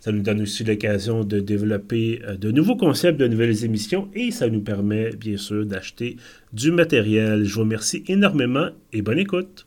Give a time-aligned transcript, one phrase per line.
[0.00, 4.30] Ça nous donne aussi l'occasion de développer euh, de nouveaux concepts, de nouvelles émissions et
[4.30, 6.16] ça nous permet bien sûr d'acheter
[6.54, 7.44] du matériel.
[7.44, 9.66] Je vous remercie énormément et bonne écoute.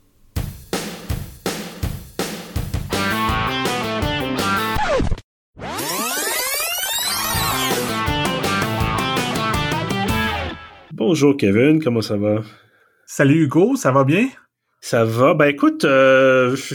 [10.92, 12.42] Bonjour Kevin, comment ça va?
[13.06, 14.28] Salut Hugo, ça va bien?
[14.84, 15.32] Ça va.
[15.32, 16.74] Ben écoute, euh, je,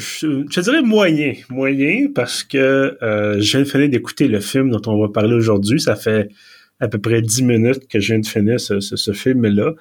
[0.49, 1.33] je, dirais moyen.
[1.51, 5.35] Moyen parce que euh, je viens de finir d'écouter le film dont on va parler
[5.35, 5.79] aujourd'hui.
[5.79, 6.27] Ça fait
[6.79, 9.73] à peu près dix minutes que je viens de finir ce, ce, ce film-là.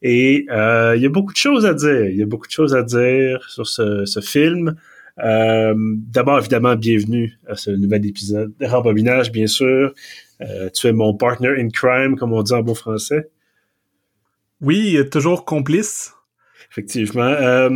[0.00, 2.06] Et euh, il y a beaucoup de choses à dire.
[2.06, 4.76] Il y a beaucoup de choses à dire sur ce, ce film.
[5.22, 9.92] Euh, D'abord, évidemment, bienvenue à ce nouvel épisode de Rembobinage, bien sûr.
[10.40, 13.28] Euh, tu es mon partner in crime, comme on dit en bon français.
[14.62, 16.14] Oui, toujours complice.
[16.74, 17.22] Effectivement.
[17.22, 17.70] Euh,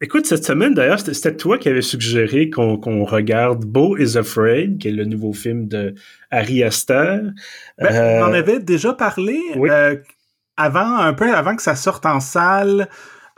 [0.00, 4.78] écoute, cette semaine, d'ailleurs, c'était toi qui avais suggéré qu'on qu regarde Beau is Afraid,
[4.78, 5.94] qui est le nouveau film de
[6.30, 7.20] Harry Aster.
[7.76, 9.68] Ben, euh, on en avait déjà parlé oui.
[9.68, 9.96] euh,
[10.56, 12.88] avant, un peu avant que ça sorte en salle.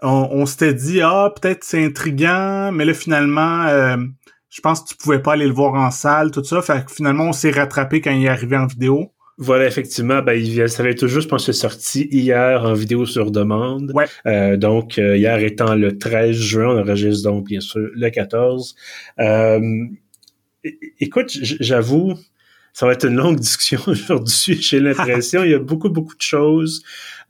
[0.00, 3.96] On, on s'était dit, ah, peut-être c'est intriguant, mais là, finalement, euh,
[4.48, 6.62] je pense que tu pouvais pas aller le voir en salle, tout ça.
[6.62, 9.12] Fait que finalement, on s'est rattrapé quand il est arrivé en vidéo.
[9.42, 13.06] Voilà, effectivement, ben, il, ça avait tout juste, je pense que sorti hier en vidéo
[13.06, 13.90] sur demande.
[13.94, 14.04] Ouais.
[14.26, 18.74] Euh, donc, euh, hier étant le 13 juin, on enregistre donc, bien sûr, le 14.
[19.18, 19.60] Euh,
[21.00, 22.18] écoute, j'avoue,
[22.74, 25.42] ça va être une longue discussion aujourd'hui, j'ai l'impression.
[25.42, 26.82] il y a beaucoup, beaucoup de choses.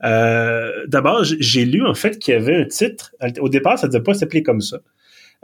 [0.03, 3.15] Euh, D'abord, j'ai lu, en fait, qu'il y avait un titre.
[3.39, 4.79] Au départ, ça ne devait pas s'appeler comme ça.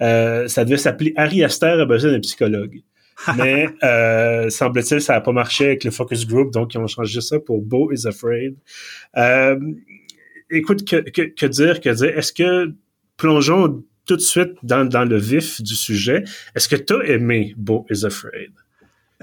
[0.01, 2.81] Euh, ça devait s'appeler Harry Aster a besoin d'un psychologue.
[3.35, 7.21] Mais euh, semble-t-il, ça n'a pas marché avec le focus group, donc ils ont changé
[7.21, 8.55] ça pour Beau is Afraid.
[9.17, 9.59] Euh,
[10.49, 12.17] écoute, que, que, que, dire, que dire?
[12.17, 12.73] Est-ce que
[13.17, 16.23] plongeons tout de suite dans, dans le vif du sujet?
[16.55, 18.51] Est-ce que tu as aimé Beau is Afraid?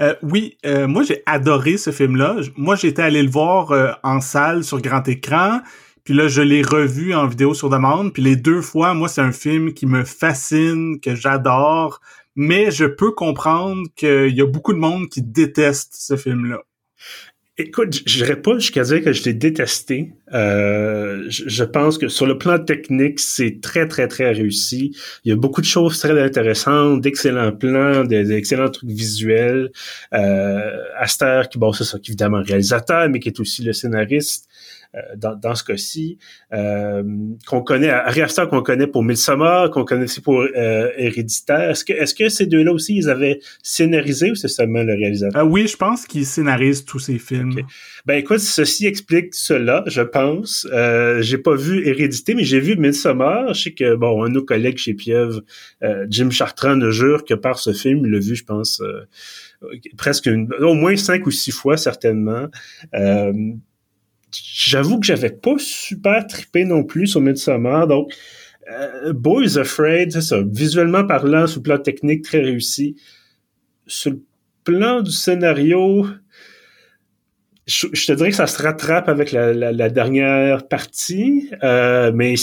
[0.00, 2.36] Euh, oui, euh, moi j'ai adoré ce film-là.
[2.56, 5.60] Moi j'étais allé le voir euh, en salle sur grand écran.
[6.04, 8.12] Puis là, je l'ai revu en vidéo sur demande.
[8.12, 12.00] Puis les deux fois, moi, c'est un film qui me fascine, que j'adore
[12.36, 16.62] mais je peux comprendre qu'il y a beaucoup de monde qui déteste ce film-là.
[17.56, 20.12] Écoute, je dirais pas jusqu'à dire que je l'ai détesté.
[20.32, 24.92] Euh, je, je, pense que sur le plan technique, c'est très, très, très réussi.
[25.24, 29.70] Il y a beaucoup de choses très intéressantes, d'excellents plans, d'excellents trucs visuels.
[30.14, 33.72] Euh, Aster, qui, bon, c'est ça, qui est évidemment réalisateur, mais qui est aussi le
[33.72, 34.48] scénariste.
[34.94, 36.18] Euh, dans, dans, ce cas-ci,
[36.52, 37.02] euh,
[37.46, 41.70] qu'on connaît, Harry Aster qu'on connaît pour Midsommar, qu'on connaît aussi pour euh, Héréditaire.
[41.70, 45.42] Est-ce que, est-ce que ces deux-là aussi, ils avaient scénarisé ou c'est seulement le réalisateur?
[45.42, 47.52] Euh, oui, je pense qu'ils scénarisent tous ces films.
[47.52, 47.64] Okay.
[48.06, 50.66] Ben écoute, ceci explique cela, je pense.
[50.72, 53.52] Euh, j'ai pas vu Hérédité, mais j'ai vu Midsommar.
[53.54, 55.40] Je sais que, bon, un de nos collègues chez Pieuvre,
[56.08, 58.80] Jim Chartrand, ne jure que par ce film, il l'a vu, je pense,
[59.96, 62.46] presque une, au moins cinq ou six fois, certainement.
[62.94, 63.32] Euh,
[64.34, 68.12] j'avoue que j'avais pas super trippé non plus sur Midsommar, donc
[68.70, 72.96] euh, Boys Afraid, c'est ça, visuellement parlant, sur le plan technique, très réussi.
[73.86, 74.22] Sur le
[74.64, 76.06] plan du scénario,
[77.66, 82.34] je, te dirais que ça se rattrape avec la dernière partie, euh, mais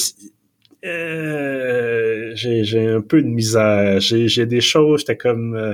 [0.84, 4.00] euh, j'ai un peu de misère.
[4.00, 5.56] J'ai des choses, j'étais comme...
[5.56, 5.74] Euh...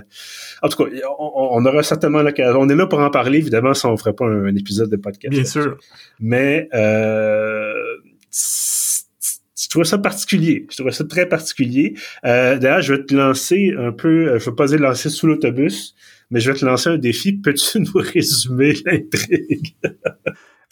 [0.62, 2.60] En tout cas, on, on aura certainement l'occasion.
[2.60, 4.90] On est là pour en parler, évidemment, si on ne ferait pas un, un, épisode
[4.90, 5.34] de podcast.
[5.34, 5.78] Bien sûr.
[6.20, 7.74] Mais euh,
[9.68, 10.66] je trouve ça particulier.
[10.70, 11.96] Je trouve ça très particulier.
[12.26, 14.30] Euh, D'ailleurs, je vais te lancer un peu...
[14.30, 15.96] Euh, Je vais pas dire lancer sous l'autobus,
[16.32, 17.34] mais je vais te lancer un défi.
[17.34, 19.76] Peux-tu nous résumer l'intrigue?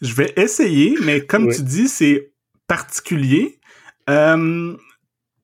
[0.01, 1.55] je vais essayer, mais comme oui.
[1.55, 2.31] tu dis, c'est
[2.67, 3.59] particulier.
[4.09, 4.75] Euh,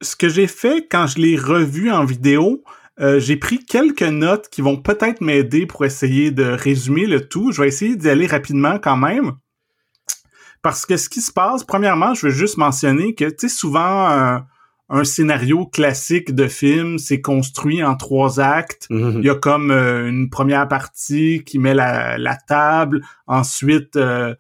[0.02, 2.64] ce que j'ai fait quand je l'ai revu en vidéo,
[3.00, 7.52] euh, j'ai pris quelques notes qui vont peut-être m'aider pour essayer de résumer le tout.
[7.52, 9.34] Je vais essayer d'y aller rapidement quand même.
[10.62, 14.08] Parce que ce qui se passe, premièrement, je veux juste mentionner que, tu sais, souvent,
[14.08, 14.46] un,
[14.90, 18.86] un, scénario classique de film, c'est construit en trois actes.
[18.92, 19.18] Mm -hmm.
[19.20, 23.02] Il y a comme euh, une première partie qui met la, la table.
[23.26, 24.36] Ensuite, euh,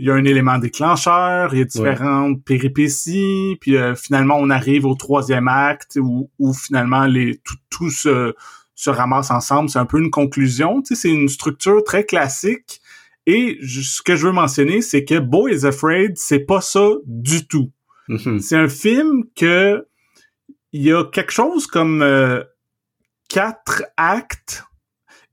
[0.00, 2.42] il y a un élément déclencheur, il y a différentes ouais.
[2.42, 7.90] péripéties, puis euh, finalement on arrive au troisième acte où, où finalement les tout, tout
[7.90, 8.34] se,
[8.74, 9.68] se ramassent ensemble.
[9.68, 10.80] C'est un peu une conclusion.
[10.80, 12.80] Tu sais, c'est une structure très classique.
[13.26, 17.46] Et ce que je veux mentionner, c'est que Beau is Afraid, c'est pas ça du
[17.46, 17.70] tout.
[18.08, 18.40] Mm-hmm.
[18.40, 19.86] C'est un film que
[20.72, 22.42] il y a quelque chose comme euh,
[23.28, 24.64] quatre actes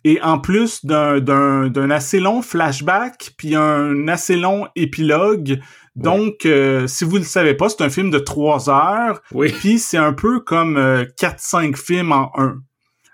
[0.08, 5.60] et en plus d'un assez long flashback puis un assez long épilogue.
[5.98, 9.22] Donc, euh, si vous ne le savez pas, c'est un film de trois heures.
[9.34, 9.52] Oui.
[9.52, 12.60] Puis c'est un peu comme euh, quatre, cinq films en un.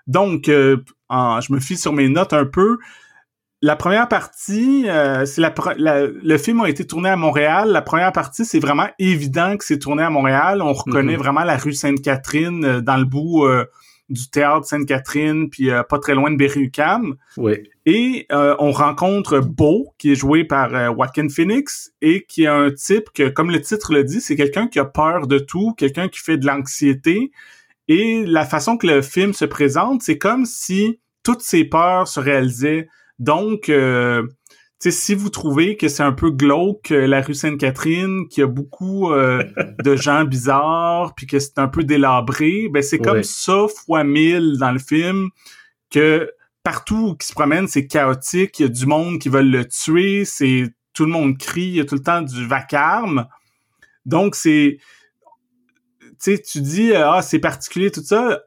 [0.06, 0.78] Donc, euh,
[1.10, 2.78] je me fie sur mes notes un peu.
[3.64, 4.86] La première partie,
[5.26, 7.70] c'est la, le film a été tourné à Montréal.
[7.70, 10.62] La première partie, c'est vraiment évident que c'est tourné à Montréal.
[10.62, 11.18] On reconnaît mm-hmm.
[11.18, 13.48] vraiment la rue Sainte-Catherine dans le bout
[14.14, 17.16] du théâtre Sainte-Catherine, puis euh, pas très loin de Berry-UQAM.
[17.38, 17.70] Oui.
[17.86, 22.48] Et euh, on rencontre Beau, qui est joué par euh, Joaquin Phoenix, et qui est
[22.48, 25.74] un type que, comme le titre le dit, c'est quelqu'un qui a peur de tout,
[25.74, 27.32] quelqu'un qui fait de l'anxiété.
[27.88, 32.20] Et la façon que le film se présente, c'est comme si toutes ses peurs se
[32.20, 32.88] réalisaient.
[33.20, 33.70] Donc,
[34.92, 38.48] si vous trouvez que c'est un peu glauque euh, la rue Sainte-Catherine, qu'il y a
[38.48, 39.44] beaucoup euh,
[39.84, 44.58] de gens bizarres, puis que c'est un peu délabré, ben c'est comme ça fois mille
[44.60, 45.30] dans le film
[45.90, 46.32] que
[46.64, 50.26] partout qui se promène, c'est chaotique, il y a du monde qui veut le tuer,
[50.26, 53.28] c'est tout le monde crie, il y a tout le temps du vacarme.
[54.06, 54.80] Donc c'est
[56.24, 58.42] tu sais, tu dis ah c'est particulier tout ça.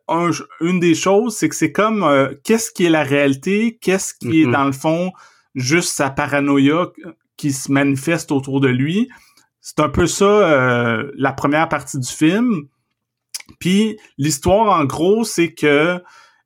[0.61, 4.43] une des choses, c'est que c'est comme euh, qu'est-ce qui est la réalité, qu'est-ce qui
[4.43, 5.13] est dans le fond
[5.57, 6.91] juste sa paranoïa
[7.37, 9.09] qui se manifeste autour de lui.
[9.61, 12.69] C'est un peu ça euh, la première partie du film.
[13.59, 16.01] Puis l'histoire en gros, c'est que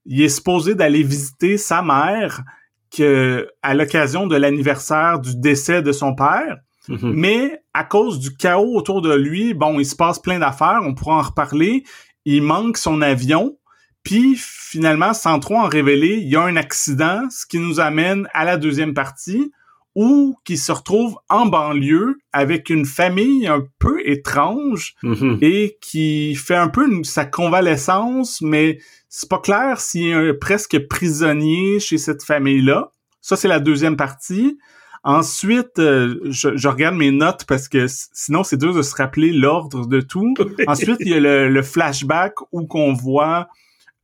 [0.06, 2.42] il est supposé d'aller visiter sa mère
[2.90, 6.56] que à l'occasion de l'anniversaire du décès de son père.
[6.88, 7.12] Mm-hmm.
[7.14, 10.94] Mais à cause du chaos autour de lui, bon, il se passe plein d'affaires, on
[10.94, 11.84] pourra en reparler.
[12.24, 13.56] Il manque son avion
[14.02, 18.28] puis finalement, sans trop en révéler, il y a un accident, ce qui nous amène
[18.32, 19.52] à la deuxième partie,
[19.94, 25.38] où qui se retrouve en banlieue avec une famille un peu étrange mm-hmm.
[25.42, 31.80] et qui fait un peu sa convalescence, mais c'est pas clair s'il est presque prisonnier
[31.80, 32.92] chez cette famille-là.
[33.20, 34.58] Ça, c'est la deuxième partie.
[35.02, 39.86] Ensuite, euh, je, regarde mes notes parce que sinon c'est dur de se rappeler l'ordre
[39.86, 40.34] de tout.
[40.66, 43.48] Ensuite, il y a le, le flashback où qu'on voit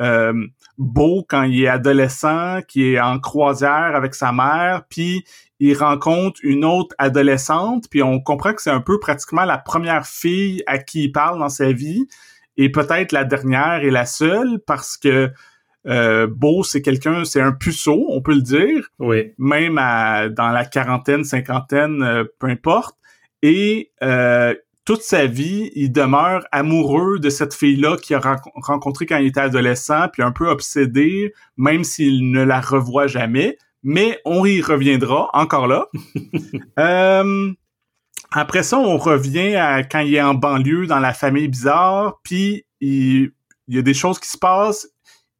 [0.00, 0.46] euh,
[0.78, 5.24] beau quand il est adolescent, qui est en croisière avec sa mère, puis
[5.58, 10.06] il rencontre une autre adolescente, puis on comprend que c'est un peu pratiquement la première
[10.06, 12.06] fille à qui il parle dans sa vie,
[12.56, 15.30] et peut-être la dernière et la seule, parce que
[15.86, 18.88] euh, Beau, c'est quelqu'un, c'est un puceau, on peut le dire.
[18.98, 19.32] Oui.
[19.38, 22.96] Même à, dans la quarantaine, cinquantaine, euh, peu importe.
[23.42, 24.54] Et euh,
[24.86, 29.40] toute sa vie, il demeure amoureux de cette fille-là qu'il a rencontrée quand il était
[29.40, 33.58] adolescent, puis un peu obsédé, même s'il ne la revoit jamais.
[33.82, 35.88] Mais on y reviendra encore là.
[36.78, 37.52] euh,
[38.30, 42.64] après ça, on revient à quand il est en banlieue dans la famille bizarre, puis
[42.80, 43.32] il,
[43.66, 44.88] il y a des choses qui se passent.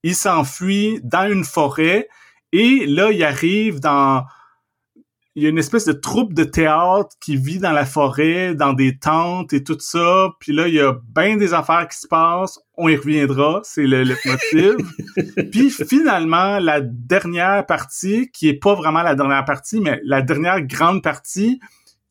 [0.03, 2.09] Il s'enfuit dans une forêt
[2.53, 4.25] et là, il arrive dans
[5.37, 8.73] il y a une espèce de troupe de théâtre qui vit dans la forêt, dans
[8.73, 10.31] des tentes et tout ça.
[10.41, 12.59] Puis là, il y a bien des affaires qui se passent.
[12.79, 14.77] On y reviendra, c'est le leitmotiv.
[15.53, 20.63] Puis finalement, la dernière partie, qui est pas vraiment la dernière partie, mais la dernière
[20.63, 21.61] grande partie,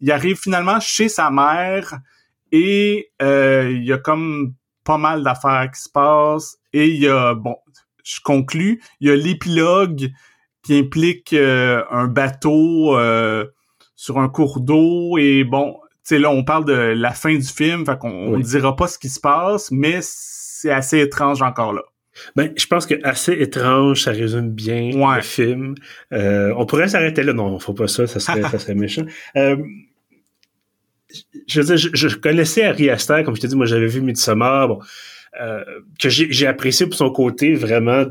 [0.02, 1.98] il arrive finalement chez sa mère
[2.52, 4.54] et euh, il y a comme
[4.84, 6.58] pas mal d'affaires qui se passent.
[6.74, 7.56] Et il y a, bon,
[8.04, 10.12] je conclus, il y a l'épilogue
[10.66, 13.46] qui implique euh, un bateau euh,
[13.96, 17.48] sur un cours d'eau et bon, tu sais là on parle de la fin du
[17.48, 21.74] film, fait qu'on ne dira pas ce qui se passe, mais c'est assez étrange encore
[21.74, 21.84] là.
[22.36, 25.76] Ben, je pense que assez étrange, ça résume bien le film.
[26.14, 29.06] Euh, on pourrait s'arrêter là, non, faut pas ça, ça serait, ça serait méchant.
[29.36, 29.62] je
[31.62, 34.80] veux dire, je, connaissais Ari Aster, comme je t'ai dit, moi j'avais vu Midsommar, bon,
[36.00, 38.06] que j'ai apprécié pour son côté vraiment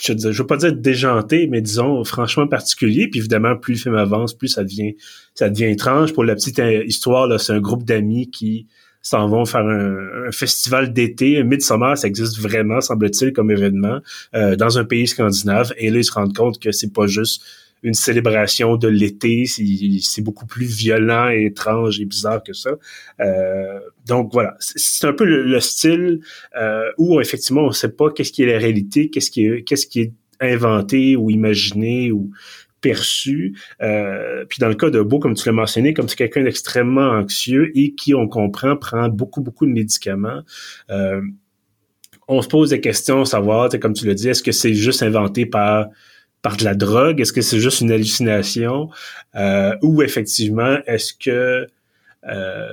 [0.00, 3.08] je ne veux pas dire déjanté, mais disons franchement particulier.
[3.08, 4.94] Puis évidemment, plus le film avance, plus ça devient
[5.34, 6.12] ça devient étrange.
[6.12, 8.66] Pour la petite euh, histoire, c'est un groupe d'amis qui
[9.02, 14.00] s'en vont faire un, festival d'été, un Midsummer, ça existe vraiment, semble-t-il, comme événement,
[14.34, 15.72] euh, dans un pays scandinave.
[15.78, 17.42] Et là, ils se rendent compte que c'est pas juste
[17.86, 22.72] une célébration de l'été, c'est beaucoup plus violent et étrange et bizarre que ça.
[23.20, 26.20] Euh, donc voilà, c'est un peu le, style
[26.60, 30.12] euh, où effectivement on ne sait pas qu'est-ce qui est la réalité, qu'est-ce qui est
[30.40, 32.30] inventé ou imaginé ou
[32.80, 33.56] perçu.
[33.82, 37.10] Euh, puis dans le cas de Beau, comme tu l'as mentionné, comme c'est quelqu'un d'extrêmement
[37.10, 40.42] anxieux et qui, on comprend, prend beaucoup, beaucoup de médicaments.
[40.90, 41.20] Euh,
[42.26, 45.46] on se pose des questions, savoir, comme tu le dis, est-ce que c'est juste inventé
[45.46, 45.86] par
[46.46, 47.20] par de la drogue?
[47.20, 48.88] Est-ce que c'est juste une hallucination?
[49.34, 51.66] Euh, ou effectivement, est-ce que
[52.28, 52.68] euh,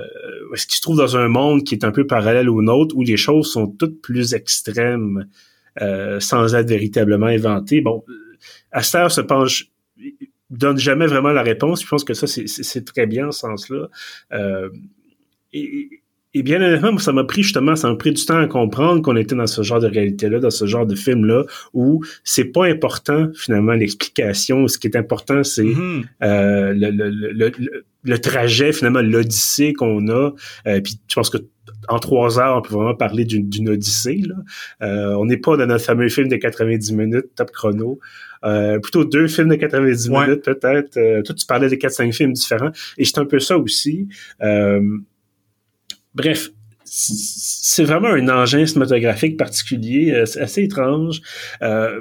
[0.52, 3.02] est-ce qu'il se trouve dans un monde qui est un peu parallèle au nôtre où
[3.02, 5.26] les choses sont toutes plus extrêmes
[5.82, 7.80] euh, sans être véritablement inventées?
[7.80, 8.04] Bon,
[8.70, 9.72] Aster se penche
[10.50, 11.82] donne jamais vraiment la réponse.
[11.82, 13.88] Je pense que ça, c'est très bien en ce sens-là.
[14.34, 14.70] Euh,
[15.52, 15.88] et,
[16.34, 19.16] et bien honnêtement, ça m'a pris justement, ça m'a pris du temps à comprendre qu'on
[19.16, 23.28] était dans ce genre de réalité-là, dans ce genre de film-là, où c'est pas important
[23.34, 24.66] finalement l'explication.
[24.66, 26.04] Ce qui est important, c'est mm-hmm.
[26.24, 27.52] euh, le, le, le,
[28.02, 30.32] le, trajet finalement, l'odyssée qu'on a.
[30.66, 31.38] Euh, puis je pense que
[31.88, 34.22] en trois heures, on peut vraiment parler d'une odyssée.
[34.26, 34.34] Là.
[34.82, 37.98] Euh, on n'est pas dans notre fameux film de 90 minutes, top chrono.
[38.44, 40.96] Euh, plutôt deux films de 90 minutes peut-être.
[40.96, 42.70] Euh, toi, tu parlais des 4-5 films différents.
[42.98, 44.08] Et c'est un peu ça aussi.
[46.14, 46.50] Bref,
[46.84, 51.20] c'est vraiment un engin cinématographique particulier, euh, assez étrange.
[51.62, 52.00] Euh,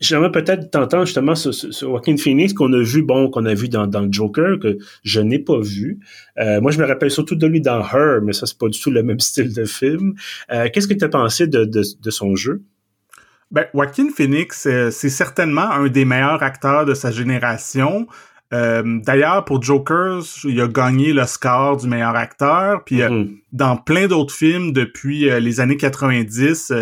[0.00, 3.68] J'aimerais peut-être t'entendre justement sur, sur, Joaquin Phoenix qu'on a vu, bon, qu'on a vu
[3.68, 6.00] dans, dans Joker, que je n'ai pas vu.
[6.38, 8.80] Euh, moi, je me rappelle surtout de lui dans Her, mais ça, c'est pas du
[8.80, 10.14] tout le même style de film.
[10.50, 12.62] Euh, Qu'est-ce que tu as pensé de, de, de, son jeu?
[13.50, 18.06] Ben, Joaquin Phoenix, euh, c'est certainement un des meilleurs acteurs de sa génération.
[18.52, 22.84] Euh, d'ailleurs, pour Joker, il a gagné le score du meilleur acteur.
[22.84, 23.38] Puis euh, mm-hmm.
[23.52, 26.72] dans plein d'autres films depuis euh, les années 90,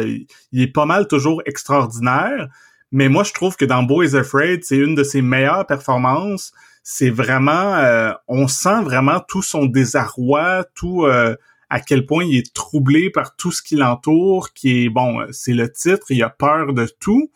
[0.52, 2.48] il est pas mal toujours extraordinaire.
[2.92, 6.52] Mais moi, je trouve que dans Boys Afraid, c'est une de ses meilleures performances.
[6.82, 13.10] C'est vraiment, on sent vraiment tout son désarroi, tout à quel point il est troublé
[13.10, 16.88] par tout ce qui l'entoure, qui est bon, c'est le titre, il a peur de
[16.98, 17.30] tout.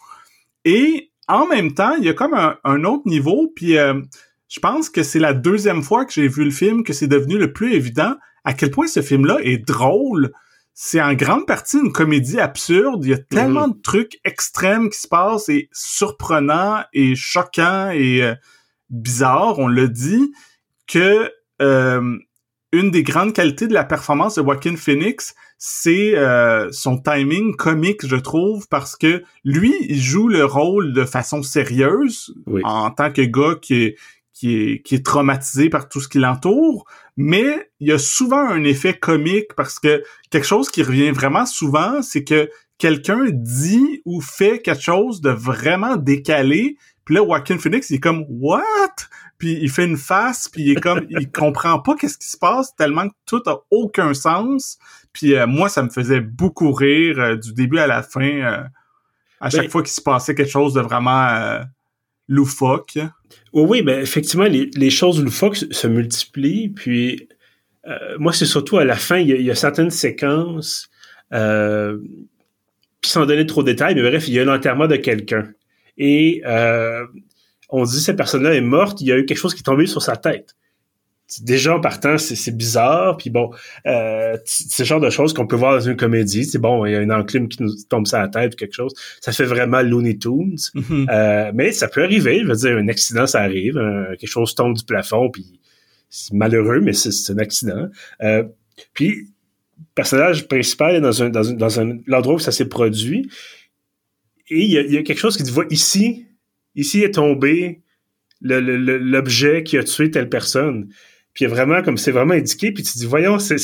[0.65, 4.01] Et en même temps, il y a comme un, autre niveau, puis euh,
[4.49, 7.39] je pense que c'est la deuxième fois que j'ai vu le film que c'est devenu
[7.39, 8.15] le plus évident
[8.45, 10.33] à quel point ce film-là est drôle.
[10.75, 13.05] C'est en grande partie une comédie absurde.
[13.05, 18.23] Il y a tellement de trucs extrêmes qui se passent et surprenants et choquants et
[18.23, 18.35] euh,
[18.91, 20.33] bizarres, on l'a dit,
[20.87, 21.31] que
[21.63, 22.19] euh,
[22.75, 28.07] une des grandes qualités de la performance de Joaquin Phoenix, c'est euh, son timing comique,
[28.07, 33.23] je trouve, parce que lui, il joue le rôle de façon sérieuse en tant que
[33.23, 33.97] gars qui est,
[34.33, 36.85] qui est, qui est traumatisé par tout ce qui l'entoure,
[37.17, 41.47] mais il y a souvent un effet comique parce que quelque chose qui revient vraiment
[41.47, 47.59] souvent, c'est que quelqu'un dit ou fait quelque chose de vraiment décalé, puis là, Joaquin
[47.59, 48.63] Phoenix, il est comme «What?»
[49.39, 51.07] Puis il fait une face, puis il est comme...
[51.11, 54.79] il comprend pas qu'est-ce qui se passe tellement que tout a aucun sens.
[55.13, 58.63] Puis euh, moi, ça me faisait beaucoup rire euh, du début à la fin, euh,
[59.41, 61.61] à chaque ben fois qu'il se passait quelque chose de vraiment
[62.29, 62.99] loufoque.
[63.53, 66.71] Oui, oui, ben effectivement, les, choses loufoques se multiplient.
[66.71, 67.29] Puis
[68.19, 70.89] moi, c'est surtout à la fin, il y a, certaines séquences,
[71.31, 71.39] puis
[73.11, 75.53] sans donner trop de détails, mais bref, il y a l'enterrement de quelqu'un.
[75.99, 76.43] Et
[77.71, 79.87] on dit cette personne-là est morte, il y a eu quelque chose qui est tombé
[79.87, 80.55] sur sa tête
[81.43, 83.17] déjà en partant, c'est bizarre.
[83.17, 83.51] Puis bon,
[83.87, 86.45] euh, c'est le genre de choses qu'on peut voir dans une comédie.
[86.45, 88.75] C'est bon, il y a une enclume qui nous tombe sur la tête ou quelque
[88.75, 88.93] chose.
[89.21, 90.57] Ça fait vraiment Looney Tunes.
[90.75, 91.11] Mm-hmm.
[91.11, 92.41] euh, mais ça peut arriver.
[92.41, 93.75] Je veux dire, un accident, ça arrive.
[94.19, 95.61] quelque chose tombe du plafond, puis
[96.11, 97.89] c'est malheureux, mais c'est un accident.
[98.23, 98.45] Euh,
[98.93, 99.29] puis,
[99.79, 103.29] le personnage principal est dans un, dans un, dans un l'endroit où ça s'est produit.
[104.51, 106.27] Et il y, a, il y a quelque chose qui dit, va ici,
[106.75, 107.83] ici est tombé
[108.41, 110.89] l'objet qui a tué telle personne.
[111.33, 113.57] Puis vraiment, comme c'est vraiment indiqué, puis tu dis, voyons, c'est...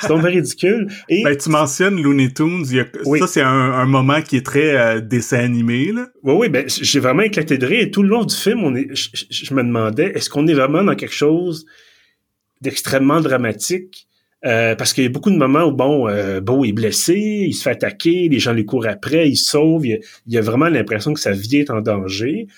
[0.00, 0.88] C'est donc ridicule.
[1.08, 1.22] Et...
[1.24, 2.64] Ben, tu mentionnes Looney Tunes.
[2.64, 5.92] Ça, c'est un, moment qui est très euh, dessin animé.
[5.92, 6.08] Là.
[6.22, 6.48] Oui, oui.
[6.48, 7.80] Ben, j'ai vraiment éclaté de rire.
[7.80, 10.84] Et tout le long du film, on est, je, me demandais, est-ce qu'on est vraiment
[10.84, 11.66] dans quelque chose
[12.60, 14.06] d'extrêmement dramatique?
[14.44, 17.52] Euh, parce qu'il y a beaucoup de moments où, bon, euh, Beau est blessé, il
[17.52, 19.86] se fait attaquer, les gens lui courent après, il sauve.
[19.86, 22.48] Il y a, vraiment l'impression que sa vie est en danger.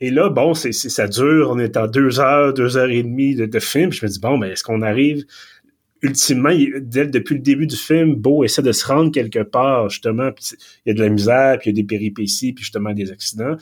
[0.00, 3.36] Et là, bon, c'est, ça dure, on est en deux heures, deux heures et demie
[3.36, 3.92] de, film.
[3.92, 5.24] Je me dis, bon, mais est-ce qu'on arrive
[6.02, 10.56] ultimement, depuis le début du film, Beau essaie de se rendre quelque part, justement, puis
[10.84, 13.12] il y a de la misère, puis il y a des péripéties, puis justement des
[13.12, 13.56] accidents.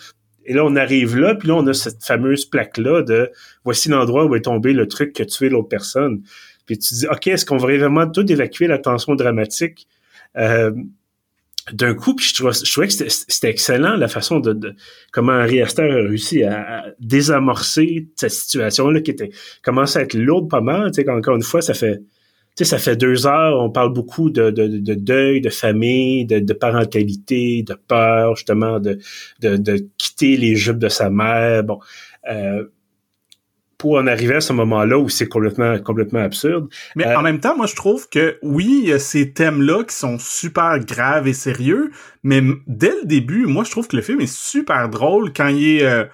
[0.47, 3.31] Et là, on arrive là, puis là, on a cette fameuse plaque-là de
[3.63, 6.23] voici l'endroit où est tombé le truc qui a tué l'autre personne.
[6.71, 9.89] Puis tu dis, OK, est-ce qu'on va vraiment tout évacuer la tension dramatique?
[10.37, 10.71] Euh,
[11.73, 12.35] d'un coup, puis je
[12.71, 14.77] trouvais, que c'était excellent la façon de,
[15.11, 19.31] comment Harry Astor a réussi à, désamorcer cette situation-là qui était
[19.65, 20.93] commence à être lourde pas mal.
[20.93, 22.01] Tu sais, encore une fois, ça fait
[22.57, 26.53] ça fait deux heures, on parle beaucoup de, de, de deuil, de famille, de, de,
[26.53, 28.99] parentalité, de peur, justement, de,
[29.41, 31.65] de, quitter les jupes de sa mère.
[31.65, 31.81] Bon.
[32.31, 32.65] Euh,
[33.81, 36.69] pour en arriver à ce moment-là où c'est complètement, complètement absurde.
[36.95, 39.95] Mais en même temps, moi, je trouve que oui, il y a ces thèmes-là qui
[39.97, 41.91] sont super graves et sérieux,
[42.23, 45.81] mais dès le début, moi, je trouve que le film est super drôle quand il
[45.81, 46.09] est...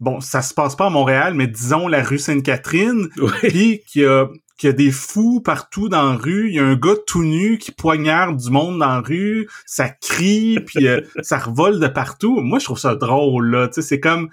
[0.00, 3.08] bon, ça se passe pas à Montréal, mais disons la rue Sainte-Catherine,
[3.42, 6.58] puis qu'il y a qu'il y a des fous partout dans la rue, il y
[6.58, 10.88] a un gars tout nu qui poignarde du monde dans la rue, ça crie, puis
[10.88, 12.40] euh, ça revole de partout.
[12.40, 13.68] Moi, je trouve ça drôle, là.
[13.68, 14.28] Tu sais, c'est comme...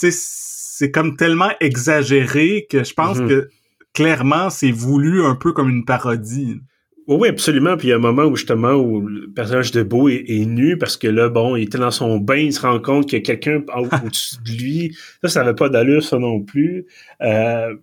[0.00, 0.18] Tu sais,
[0.80, 3.28] c'est comme tellement exagéré que je pense mhm.
[3.28, 3.48] que
[3.92, 6.60] clairement, c'est voulu un peu comme une parodie.
[7.06, 7.76] Oui, absolument.
[7.76, 10.78] Puis il y a un moment où justement où le personnage de Beau est, nu
[10.78, 13.22] parce que là, bon, il était dans son bain, il se rend compte qu'il y
[13.22, 14.96] a quelqu'un au-dessus de lui.
[15.22, 16.86] Ça, ça n'avait pas d'allure, ça non plus.
[17.20, 17.74] Euh,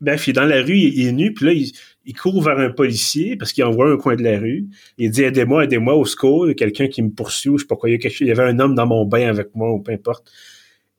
[0.00, 2.70] Bref, il est dans la rue, il, est nu, puis là, il, court vers un
[2.70, 4.68] policier parce qu'il envoie un coin de la rue.
[4.96, 7.66] Il dit aidez-moi, aidez-moi au secours, il y a quelqu'un qui me poursuit, je sais
[7.66, 9.28] pas quoi, il y, a quelque chose, il y avait un homme dans mon bain
[9.28, 10.30] avec moi, ou peu importe.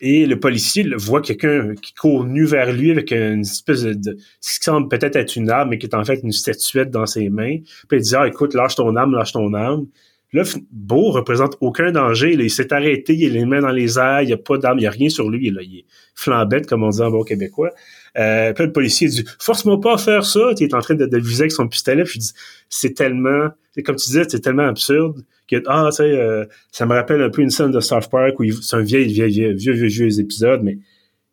[0.02, 4.60] Et le policier voit quelqu'un qui court nu vers lui avec une espèce de, ce
[4.60, 7.30] qui semble peut-être être une arme, mais qui est en fait une statuette dans ses
[7.30, 7.58] mains.
[7.90, 9.88] Puis il dit ah écoute, lâche ton arme, lâche ton arme.
[10.32, 12.34] Là, Beau représente aucun danger.
[12.34, 14.78] il s'est arrêté, il a les mains dans les airs, il n'y a pas d'arme,
[14.78, 15.50] il n'y a rien sur lui.
[15.50, 17.72] Là, il est flambette, comme on dit en bon québécois.
[18.18, 20.54] Euh, puis le policier dit force-moi pas à faire ça.
[20.56, 22.04] Tu es en train de, de viser avec son pistolet.
[22.04, 22.34] Puis je dis
[22.70, 23.50] c'est tellement,
[23.84, 27.30] comme tu disais, c'est tellement absurde que ah tu sais, euh, ça me rappelle un
[27.30, 30.20] peu une scène de South Park où c'est un vieil, vieil, vieux, vieux, vieux, vieux
[30.20, 30.80] épisode, mais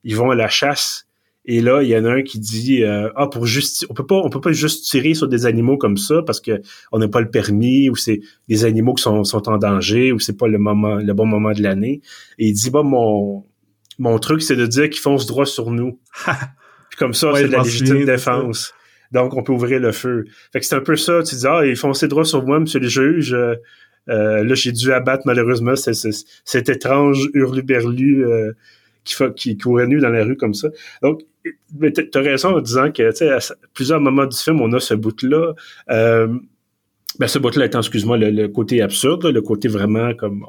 [0.05, 1.07] ils vont à la chasse.
[1.49, 4.07] Et là, il y en a un qui dit euh, ah pour juste on peut
[4.07, 7.07] pas on peut pas juste tirer sur des animaux comme ça parce que on n'a
[7.07, 10.49] pas le permis ou c'est des animaux qui sont, sont en danger ou c'est pas
[10.49, 12.01] le moment le bon moment de l'année.
[12.39, 13.45] Et il dit bah mon
[13.99, 16.01] mon truc c'est de dire qu'ils foncent droit sur nous.
[16.97, 18.75] comme ça, c'est de la légitime défense.
[19.13, 20.25] Donc, on peut ouvrir le feu.
[20.53, 21.23] Fait que c'est un peu ça.
[21.23, 23.37] Tu dis, ah, ils foncé droit sur moi, monsieur le juge.
[24.09, 28.53] Euh, là, j'ai dû abattre malheureusement cet étrange hurluberlu euh,
[29.05, 30.69] qui, qui courait nu dans la rue comme ça.
[31.03, 31.23] Donc,
[31.79, 33.39] mais t'as raison en disant que, tu à
[33.73, 35.55] plusieurs moments du film, on a ce bout-là.
[35.91, 36.29] Euh,
[37.19, 40.45] ben, ce bout-là étant, excuse-moi, le, côté absurde, le côté vraiment comme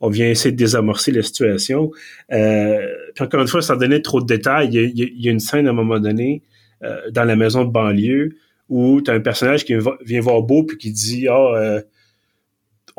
[0.00, 1.92] on, vient essayer de désamorcer la situation.
[2.32, 5.66] Euh, puis encore une fois, sans donner trop de détails, il y a, une scène
[5.66, 6.42] à un moment donné
[7.12, 8.36] dans la maison de banlieue
[8.70, 11.82] où tu as un personnage qui vient voir Beau puis qui dit Ah,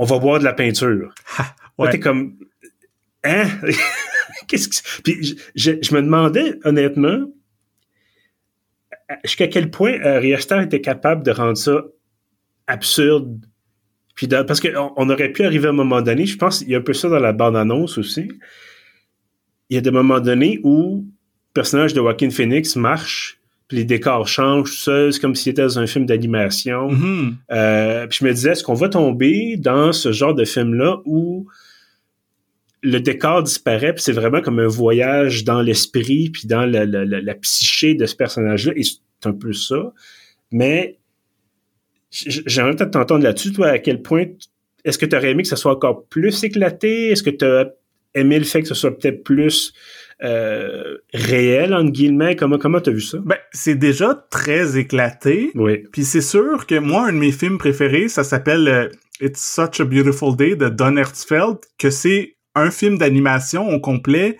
[0.02, 1.14] on va boire de la peinture.
[1.78, 1.92] ouais.
[1.92, 2.36] t'es comme
[3.24, 3.48] Hein?
[4.48, 7.32] Qu'est-ce que Puis je, je, me demandais, honnêtement,
[9.24, 10.22] jusqu'à quel point euh,
[10.64, 11.84] était capable de rendre ça
[12.66, 13.46] absurde?
[14.16, 16.76] Puis parce qu'on on aurait pu arriver à un moment donné, je pense qu'il y
[16.76, 18.28] a un peu ça dans la bande-annonce aussi.
[19.70, 23.40] Il y a des moments donnés où le personnage de Joaquin Phoenix marche,
[23.72, 26.90] les décors changent, tout ça, c'est comme s'il était dans un film d'animation.
[26.90, 27.34] Mm-hmm.
[27.52, 31.48] Euh, puis je me disais, est-ce qu'on va tomber dans ce genre de film-là où
[32.84, 37.06] le décor disparaît, puis c'est vraiment comme un voyage dans l'esprit, puis dans la, la,
[37.06, 39.94] la, psyché de ce personnage-là, et c'est un peu ça.
[40.52, 40.98] Mais
[42.10, 44.26] j'aimerais peut-être t'entendre là-dessus, toi, à quel point
[44.84, 47.10] est-ce que tu aurais aimé que ça soit encore plus éclaté?
[47.10, 47.72] Est-ce que tu as
[48.16, 49.74] aimé le fait que ce soit peut-être plus
[50.24, 52.36] euh, réel, entre guillemets?
[52.36, 53.18] Comment comment t'as vu ça?
[53.24, 55.52] Ben, c'est déjà très éclaté.
[55.56, 55.84] Oui.
[55.92, 58.90] Puis c'est sûr que moi, un de mes films préférés, ça s'appelle euh,
[59.22, 64.38] It's Such a Beautiful Day de Don Hertzfeld, que c'est un film d'animation au complet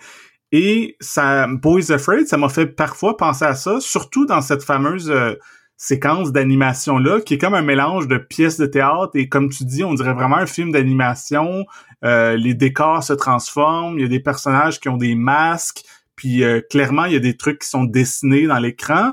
[0.52, 5.10] et ça, Boys Afraid, ça m'a fait parfois penser à ça, surtout dans cette fameuse
[5.10, 5.32] euh,
[5.82, 9.82] séquence d'animation-là, qui est comme un mélange de pièces de théâtre et comme tu dis,
[9.82, 11.66] on dirait vraiment un film d'animation.
[12.04, 15.82] Euh, les décors se transforment, il y a des personnages qui ont des masques,
[16.14, 19.10] puis euh, clairement, il y a des trucs qui sont dessinés dans l'écran.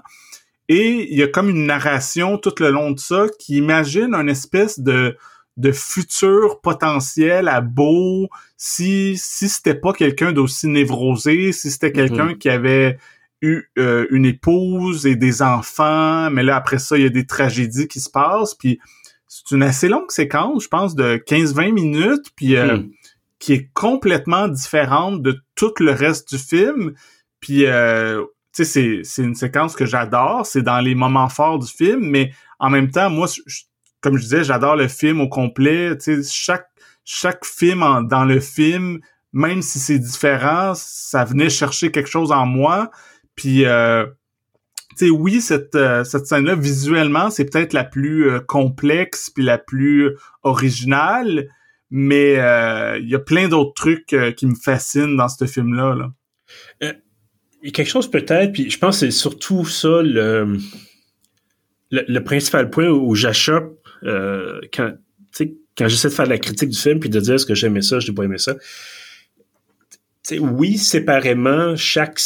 [0.68, 4.30] Et il y a comme une narration tout le long de ça qui imagine une
[4.30, 5.18] espèce de
[5.58, 12.28] de futur potentiel à beau si si c'était pas quelqu'un d'aussi névrosé, si c'était quelqu'un
[12.28, 12.38] mm-hmm.
[12.38, 13.00] qui avait
[13.42, 17.26] eu euh, une épouse et des enfants, mais là après ça il y a des
[17.26, 18.80] tragédies qui se passent puis
[19.28, 22.92] c'est une assez longue séquence, je pense de 15-20 minutes puis euh, mm.
[23.40, 26.94] qui est complètement différente de tout le reste du film.
[27.40, 28.24] Puis euh,
[28.54, 32.02] tu sais c'est c'est une séquence que j'adore, c'est dans les moments forts du film
[32.02, 33.62] mais en même temps moi je,
[34.02, 35.98] comme je disais, j'adore le film au complet.
[35.98, 36.68] Tu sais, chaque
[37.04, 39.00] chaque film dans le film,
[39.34, 42.92] même si c'est différent, ça venait chercher quelque chose en moi.
[43.40, 44.06] Puis, euh,
[44.98, 49.46] tu sais, oui, cette euh, cette scène-là visuellement, c'est peut-être la plus euh, complexe puis
[49.46, 51.48] la plus originale,
[51.90, 52.34] mais
[53.00, 55.96] il y a plein d'autres trucs qui me fascinent dans ce film-là.
[55.96, 56.12] Là.
[56.82, 60.58] Il y a quelque chose peut-être, puis je pense que c'est surtout ça le,
[61.92, 64.92] le, principal point où j'achoppe quand,
[65.78, 68.02] quand j'essaie de faire la critique du film puis de dire est-ce que j'aimais ça,
[68.02, 68.56] je n'ai pas aimé ça.
[70.42, 72.20] oui, séparément, chaque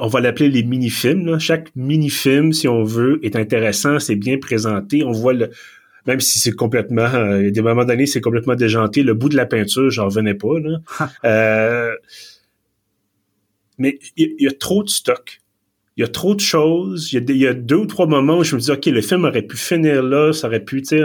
[0.00, 1.38] on va l'appeler les mini-films.
[1.38, 5.02] Chaque mini-film, si on veut, est intéressant, c'est bien présenté.
[5.04, 5.50] On voit le,
[6.06, 9.02] même si c'est complètement, euh, des moments donnés, c'est complètement déjanté.
[9.02, 10.58] Le bout de la peinture, j'en revenais pas.
[10.58, 10.78] Là.
[11.24, 11.94] euh,
[13.78, 15.40] mais il y, a trop de stock.
[15.96, 17.12] Il y a trop de choses.
[17.12, 19.42] Il y, a deux ou trois moments où je me dis, OK, le film aurait
[19.42, 21.00] pu finir là, ça aurait pu, tu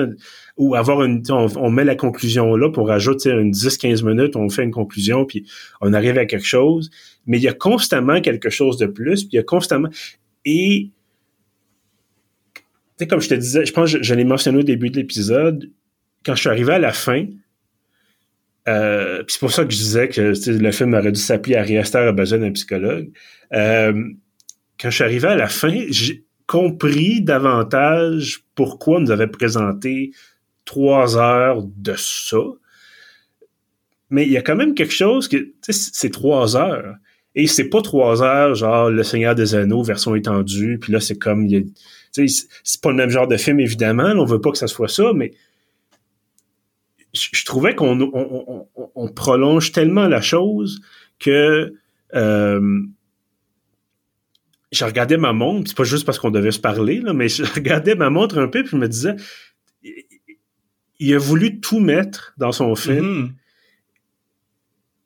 [0.57, 4.63] ou avoir une, on, met la conclusion là, pour rajouter une 10-15 minutes, on fait
[4.63, 5.45] une conclusion, puis
[5.79, 6.89] on arrive à quelque chose.
[7.27, 9.89] Mais il y a constamment quelque chose de plus, puis il y a constamment,
[10.43, 10.89] et,
[12.97, 15.69] tu comme je te disais, je pense que je, l'ai mentionné au début de l'épisode,
[16.25, 17.25] quand je suis arrivé à la fin,
[18.67, 21.99] euh, c'est pour ça que je disais que le film aurait dû s'appeler Ari Aster
[21.99, 23.11] a besoin d'un psychologue.
[23.53, 23.93] Euh,
[24.79, 30.11] quand je suis arrivé à la fin, j'ai compris davantage pourquoi on nous avait présenté
[30.65, 32.39] trois heures de ça.
[34.09, 36.95] Mais il y a quand même quelque chose que, c'est trois heures.
[37.35, 41.17] Et c'est pas trois heures, genre Le Seigneur des Anneaux, version étendue, puis là, c'est
[41.17, 41.47] comme,
[42.11, 45.13] c'est pas le même genre de film, évidemment, on veut pas que ça soit ça,
[45.13, 45.33] mais
[47.13, 47.99] je, trouvais qu'on
[48.95, 50.81] on, prolonge tellement la chose
[51.19, 51.73] que
[52.15, 52.81] euh,
[54.71, 57.43] je regardais ma montre, c'est pas juste parce qu'on devait se parler, là, mais je
[57.55, 59.15] regardais ma montre un peu, puis je me disais,
[60.99, 63.33] il a voulu tout mettre dans son film.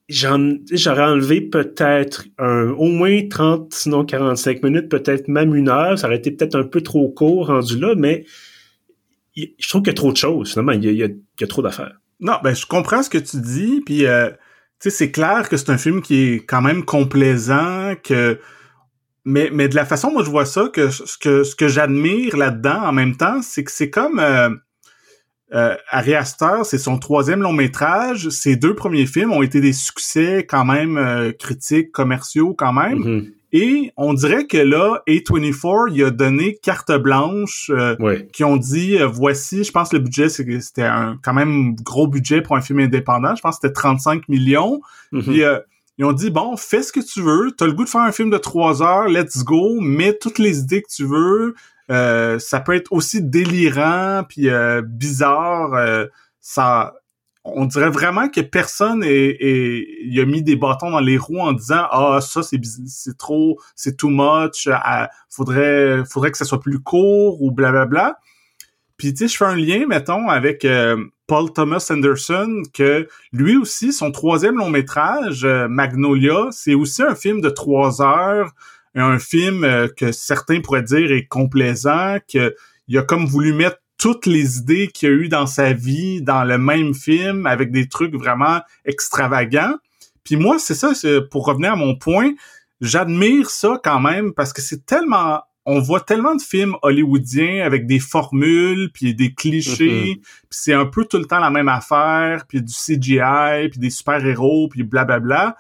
[0.09, 0.63] Mm-hmm.
[0.73, 5.97] J'aurais enlevé peut-être un, au moins 30, sinon 45 minutes, peut-être même une heure.
[5.97, 8.25] Ça aurait été peut-être un peu trop court rendu là, mais
[9.35, 10.73] je trouve qu'il y a trop de choses, finalement.
[10.73, 11.99] Il y a, trop d'affaires.
[12.19, 14.35] Non, ben je comprends ce que tu dis, puis euh, tu
[14.79, 18.39] sais, c'est clair que c'est un film qui est quand même complaisant, que
[19.25, 22.37] mais, mais de la façon moi je vois ça, que ce que ce que j'admire
[22.37, 24.49] là-dedans en même temps, c'est que c'est comme euh,
[25.53, 28.29] euh, Ari Aster, c'est son troisième long métrage.
[28.29, 32.99] Ses deux premiers films ont été des succès quand même euh, critiques, commerciaux quand même.
[32.99, 33.33] Mm-hmm.
[33.55, 37.95] Et on dirait que là, A24, il a donné carte blanche, euh,
[38.33, 42.41] qui ont dit, euh, voici, je pense le budget, c'était un quand même gros budget
[42.41, 43.35] pour un film indépendant.
[43.35, 44.81] Je pense que c'était 35 millions.
[45.11, 45.21] Mm-hmm.
[45.21, 45.43] Puis,
[45.97, 47.51] ils ont dit, bon, fais ce que tu veux.
[47.51, 49.79] T'as le goût de faire un film de trois heures, let's go.
[49.79, 51.55] Mets toutes les idées que tu veux.
[51.91, 55.73] Euh, ça peut être aussi délirant puis euh, bizarre.
[55.73, 56.07] Euh,
[56.39, 56.95] ça,
[57.43, 61.85] on dirait vraiment que personne il a mis des bâtons dans les roues en disant
[61.91, 64.69] ah ça c'est c'est trop c'est too much.
[65.29, 68.17] faudrait faudrait que ça soit plus court ou blablabla.
[68.95, 70.65] Puis tu sais je fais un lien mettons avec
[71.33, 77.41] Paul Thomas Anderson que lui aussi son troisième long métrage Magnolia c'est aussi un film
[77.41, 78.53] de trois heures
[78.95, 82.53] un film euh, que certains pourraient dire est complaisant, qu'il
[82.95, 86.57] a comme voulu mettre toutes les idées qu'il a eues dans sa vie dans le
[86.57, 89.75] même film avec des trucs vraiment extravagants.
[90.23, 90.91] Puis moi, c'est ça,
[91.31, 92.31] pour revenir à mon point,
[92.81, 97.85] j'admire ça quand même parce que c'est tellement on voit tellement de films hollywoodiens avec
[97.87, 100.19] des formules puis des clichés, mm-hmm.
[100.19, 103.89] puis c'est un peu tout le temps la même affaire, puis du CGI, puis des
[103.89, 105.55] super-héros, puis blablabla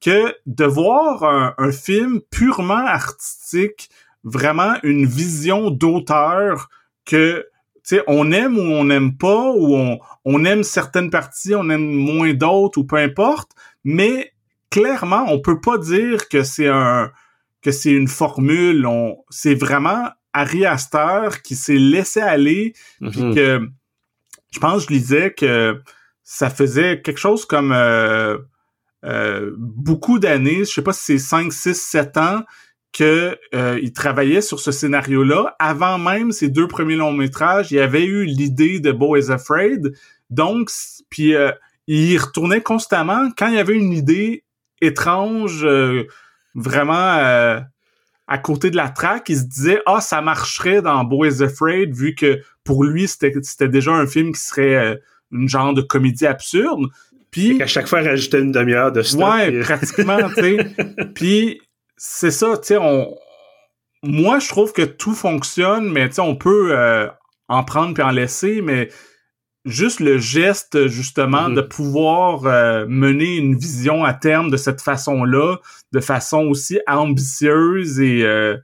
[0.00, 1.24] que de voir
[1.58, 3.90] un, film purement artistique,
[4.22, 6.68] vraiment une vision d'auteur
[7.04, 7.46] que
[7.84, 11.70] tu sais, on aime ou on n'aime pas, ou on, on aime certaines parties, on
[11.70, 14.32] aime moins d'autres, ou peu importe, mais
[14.70, 17.10] clairement, on peut pas dire que c'est un
[17.62, 18.86] que c'est une formule.
[18.86, 23.34] On, c'est vraiment Harry Astor qui s'est laissé aller, puis mm-hmm.
[23.34, 23.68] que
[24.50, 25.80] je pense, je lisais que
[26.22, 28.38] ça faisait quelque chose comme euh,
[29.04, 32.42] euh, beaucoup d'années, je sais pas si c'est 5, 6, 7 ans,
[32.92, 35.56] que euh, il travaillait sur ce scénario-là.
[35.58, 39.94] Avant même ses deux premiers longs métrages, il avait eu l'idée de Beau is Afraid.
[40.30, 40.70] Donc,
[41.10, 41.52] puis euh,
[41.86, 43.28] il y retournait constamment.
[43.36, 44.44] Quand il y avait une idée
[44.80, 45.66] étrange,
[46.58, 47.64] vraiment
[48.30, 52.14] à côté de la track, il se disait ah ça marcherait dans is Afraid vu
[52.14, 55.00] que pour lui c'était déjà un film qui serait
[55.32, 56.86] une genre de comédie absurde.
[57.30, 59.20] Puis à chaque fois rajouter une demi-heure de stock.
[59.20, 60.56] Ouais, pratiquement, tu sais.
[61.14, 61.60] Puis
[61.96, 63.14] c'est ça, tu sais, on
[64.02, 67.08] moi je trouve que tout fonctionne, mais tu sais on peut euh,
[67.48, 68.90] en prendre puis en laisser, mais
[69.68, 71.54] juste le geste justement mm-hmm.
[71.54, 75.56] de pouvoir euh, mener une vision à terme de cette façon-là,
[75.92, 78.56] de façon aussi ambitieuse et euh,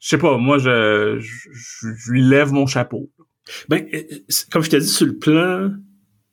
[0.00, 3.10] je sais pas, moi je, je, je lui lève mon chapeau.
[3.68, 3.86] Ben,
[4.50, 5.70] comme je t'ai dit sur le plan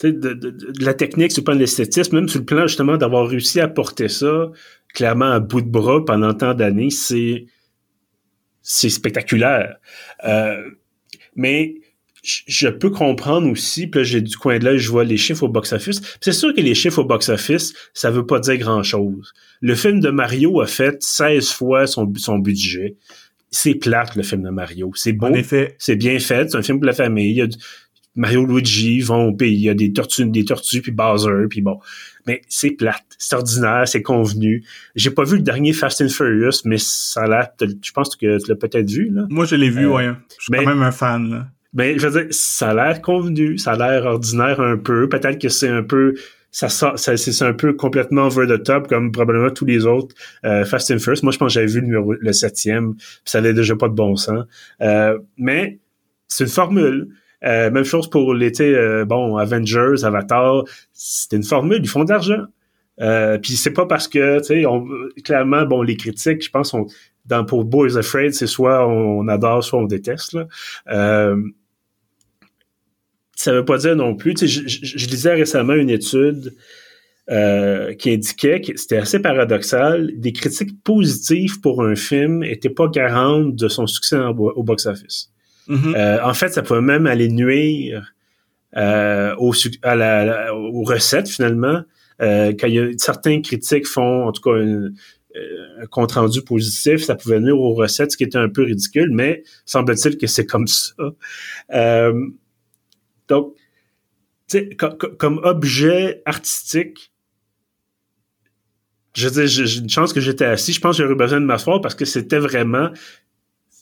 [0.02, 3.28] de, de, la technique sur le plan de l'esthétisme, même sur le plan justement d'avoir
[3.28, 4.50] réussi à porter ça
[4.94, 7.46] clairement à bout de bras pendant tant d'années, c'est
[8.62, 9.78] c'est spectaculaire.
[10.26, 10.70] Euh,
[11.36, 11.81] mais
[12.24, 15.44] je peux comprendre aussi, puis là, j'ai du coin de l'œil, je vois les chiffres
[15.44, 16.02] au box-office.
[16.22, 19.34] C'est sûr que les chiffres au box-office, ça veut pas dire grand-chose.
[19.62, 22.96] Le film de Mario a fait 16 fois son, son budget.
[23.50, 24.92] C'est plate, le film de Mario.
[24.96, 25.28] C'est beau.
[25.78, 26.50] C'est bien fait.
[26.50, 27.32] C'est un film pour la famille.
[27.32, 27.48] Il y a
[28.16, 29.54] Mario Luigi vont au pays.
[29.54, 31.80] Il y a des tortues, des tortues, puis Bowser, puis bon.
[32.28, 33.04] Mais c'est plate.
[33.18, 34.64] C'est ordinaire, c'est convenu.
[34.96, 37.50] J'ai pas vu le dernier Fast and Furious, mais ça a l'air...
[37.60, 39.26] Je pense que tu l'as peut-être vu, là.
[39.30, 40.12] Moi, je l'ai vu, euh, ouais.
[40.38, 41.48] Je suis quand même un fan, là.
[41.74, 45.08] Ben, je veux dire, ça a l'air convenu, ça a l'air ordinaire un peu.
[45.08, 46.16] Peut-être que c'est un peu,
[46.52, 50.66] ça, ça c'est un peu complètement over the top, comme probablement tous les autres euh,
[50.66, 51.24] Fast and First.
[51.24, 54.18] Moi, je pense que j'avais vu le, le septième, ça avait déjà pas de bon
[54.18, 54.46] sens.
[54.82, 55.80] Euh, mais
[56.28, 57.08] c'est une formule.
[57.44, 62.12] Euh, même chose pour l'été, euh, bon, Avengers, Avatar, c'est une formule, ils font de
[62.12, 62.44] l'argent.
[63.00, 66.86] Euh, puis c'est pas parce que, tu sais, clairement, bon, les critiques, je pense, on,
[67.26, 70.34] dans pour Boys Afraid, c'est soit on, adore, soit on déteste.
[70.34, 70.46] Là.
[73.48, 74.36] Euh, ça veut pas dire non plus.
[74.38, 76.54] Je, je, lisais récemment une étude
[77.30, 80.12] euh, qui indiquait que c'était assez paradoxal.
[80.18, 85.30] Des critiques positives pour un film n'étaient pas garantes de son succès au box-office.
[85.70, 85.96] Mm-hmm.
[85.96, 88.14] Euh, en fait, ça pouvait même aller nuire
[88.76, 91.82] euh, au, à la, aux recettes finalement.
[92.20, 94.58] quand il y a certains critiques font en tout cas
[95.82, 99.12] un compte rendu positif, ça pouvait nuire aux recettes, ce qui était un peu ridicule,
[99.12, 100.94] mais semble-t-il que c'est comme ça.
[101.74, 102.14] Euh,
[103.32, 103.56] donc,
[105.18, 107.14] comme objet artistique,
[109.14, 110.74] je veux j'ai une chance que j'étais assis.
[110.74, 112.90] Je pense que j'aurais besoin de m'asseoir parce que c'était vraiment,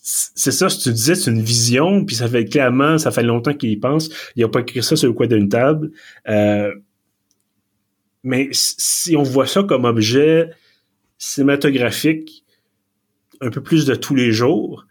[0.01, 3.53] c'est ça, que tu disais, c'est une vision, puis ça fait clairement, ça fait longtemps
[3.53, 4.09] qu'il y pense.
[4.35, 5.91] Il a pas écrit ça sur le coin d'une table.
[6.27, 6.73] Euh,
[8.23, 10.49] mais si on voit ça comme objet
[11.17, 12.43] cinématographique,
[13.41, 14.85] un peu plus de tous les jours,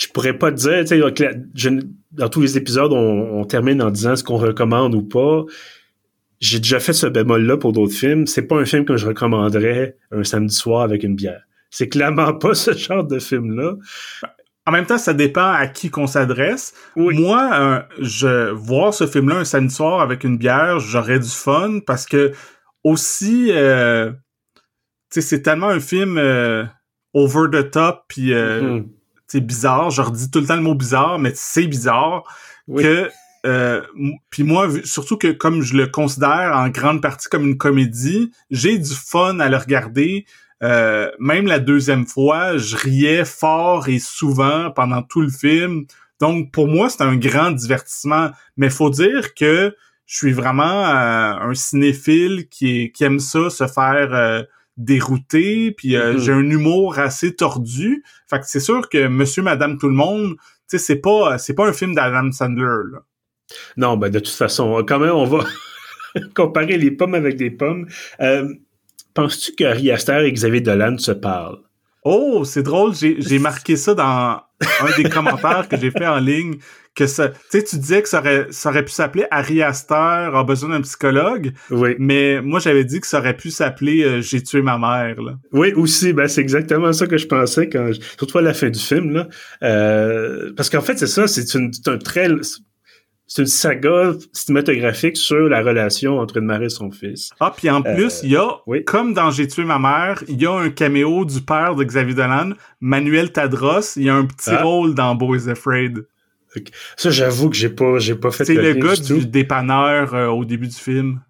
[0.00, 1.78] je pourrais pas te dire, tu sais,
[2.12, 5.44] dans tous les épisodes, on, termine en disant ce qu'on recommande ou pas.
[6.40, 8.26] J'ai déjà fait ce bémol-là pour d'autres films.
[8.26, 11.42] C'est pas un film que je recommanderais un samedi soir avec une bière.
[11.68, 13.74] C'est clairement pas ce genre de film-là.
[14.66, 16.72] En même temps, ça dépend à qui qu'on s'adresse.
[16.96, 21.80] Moi, euh, je voir ce film-là un samedi soir avec une bière, j'aurais du fun
[21.86, 22.32] parce que
[22.84, 24.10] aussi, euh,
[25.12, 26.64] tu sais, c'est tellement un film euh,
[27.12, 28.84] over the top puis mm-hmm
[29.30, 29.90] c'est bizarre.
[29.90, 32.24] Je redis tout le temps le mot bizarre, mais c'est bizarre
[32.68, 33.08] que
[33.46, 33.80] euh,
[34.28, 38.76] puis moi, surtout que comme je le considère en grande partie comme une comédie, j'ai
[38.76, 40.26] du fun à le regarder.
[40.62, 45.84] Euh, même la deuxième fois, je riais fort et souvent pendant tout le film.
[46.20, 48.30] Donc pour moi, c'est un grand divertissement.
[48.56, 49.74] Mais faut dire que
[50.06, 54.42] je suis vraiment euh, un cinéphile qui, qui aime ça, se faire euh,
[54.76, 56.18] dérouté, puis euh, mm-hmm.
[56.18, 58.04] j'ai un humour assez tordu.
[58.28, 61.54] Fait que c'est sûr que Monsieur, Madame, tout le monde, tu sais, c'est pas c'est
[61.54, 62.92] pas un film d'Adam Sandler.
[62.92, 63.00] Là.
[63.76, 65.44] Non, ben de toute façon, quand même, on va
[66.34, 67.86] comparer les pommes avec des pommes.
[68.20, 68.52] Euh,
[69.14, 71.60] penses-tu que Harry et Xavier Dolan se parlent?
[72.02, 76.58] Oh, c'est drôle, j'ai marqué ça dans un des commentaires que j'ai fait en ligne
[76.94, 79.94] que ça, tu sais, tu disais que ça aurait, ça aurait pu s'appeler Harry Aster
[79.94, 81.52] a besoin d'un psychologue.
[81.70, 81.94] Oui.
[81.98, 85.36] Mais moi, j'avais dit que ça aurait pu s'appeler euh, J'ai tué ma mère, là.
[85.52, 86.12] Oui, aussi.
[86.12, 89.28] Ben, c'est exactement ça que je pensais quand, surtout à la fin du film, là.
[89.62, 91.46] Euh, parce qu'en fait, c'est ça, c'est
[91.88, 92.28] un très,
[93.30, 97.30] c'est une saga cinématographique sur la relation entre une mère et son fils.
[97.38, 100.42] Ah, puis en plus, euh, il y a, comme dans J'ai tué ma mère, il
[100.42, 103.96] y a un caméo du père de Xavier Dolan, Manuel Tadros.
[103.96, 104.64] Il y a un petit ah.
[104.64, 106.04] rôle dans Boys Afraid.
[106.96, 108.44] Ça, j'avoue que j'ai pas, j'ai pas fait.
[108.44, 111.20] C'est le, gars du, dépanneur euh, au début du film.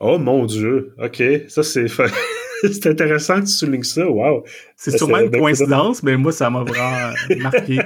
[0.00, 1.86] Oh mon dieu, ok, ça c'est
[2.62, 4.44] c'est intéressant que tu soulignes ça, wow.
[4.76, 7.78] C'est sûrement une coïncidence, mais moi ça m'a vraiment marqué.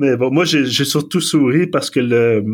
[0.00, 2.44] Mais bon, moi j'ai surtout souri parce que le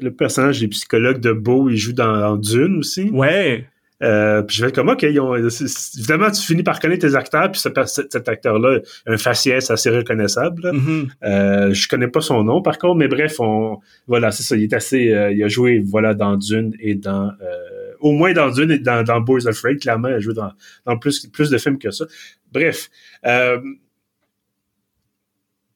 [0.00, 3.10] le personnage des psychologues de Beau, il joue dans, dans Dune aussi.
[3.10, 3.64] Ouais.
[4.00, 7.16] Euh, puis je vais être comme, OK, ils ont, évidemment, tu finis par connaître tes
[7.16, 10.70] acteurs, puis cet, acteur-là un faciès assez reconnaissable.
[10.70, 11.08] Mm-hmm.
[11.24, 14.62] euh, je connais pas son nom, par contre, mais bref, on, voilà, c'est ça, il
[14.62, 18.50] est assez, euh, il a joué, voilà, dans Dune et dans, euh, au moins dans
[18.50, 20.52] Dune et dans, dans Boys Afraid, clairement, il a joué dans,
[20.86, 22.04] dans plus, plus de films que ça.
[22.52, 22.90] Bref,
[23.26, 23.58] euh,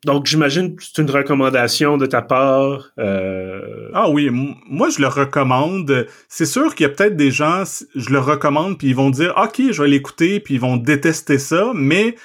[0.04, 2.90] donc, j'imagine que c'est une recommandation de ta part.
[2.98, 3.88] Euh...
[3.94, 6.08] Ah oui, moi je le recommande.
[6.28, 7.62] C'est sûr qu'il y a peut-être des gens,
[7.94, 11.38] je le recommande, puis ils vont dire, ok, je vais l'écouter, puis ils vont détester
[11.38, 12.16] ça, mais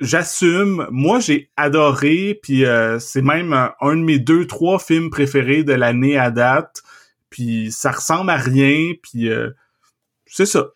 [0.00, 0.86] j'assume.
[0.90, 5.74] Moi, j'ai adoré, puis euh, c'est même un, de mes deux, trois films préférés de
[5.74, 6.82] l'année à date.
[7.28, 9.50] Puis ça ressemble à rien, puis euh,
[10.26, 10.68] c'est ça.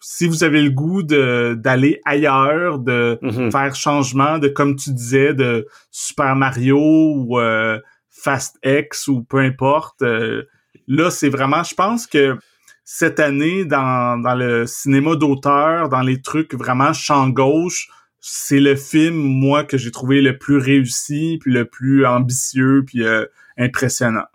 [0.00, 3.50] Si vous avez le goût d'aller ailleurs, de mm-hmm.
[3.50, 9.38] faire changement, de comme tu disais, de Super Mario ou euh, Fast X ou peu
[9.38, 10.44] importe, euh,
[10.88, 12.36] là c'est vraiment, je pense que
[12.84, 17.88] cette année dans, dans le cinéma d'auteur, dans les trucs vraiment champ gauche,
[18.20, 23.04] c'est le film moi que j'ai trouvé le plus réussi, puis le plus ambitieux, puis
[23.04, 23.24] euh,
[23.56, 24.26] impressionnant.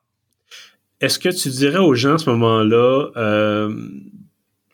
[1.02, 3.76] Est-ce que tu dirais aux gens à ce moment-là, euh,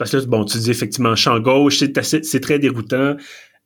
[0.02, 3.18] parce que bon, tu dis effectivement champ gauche, c'est très déroutant.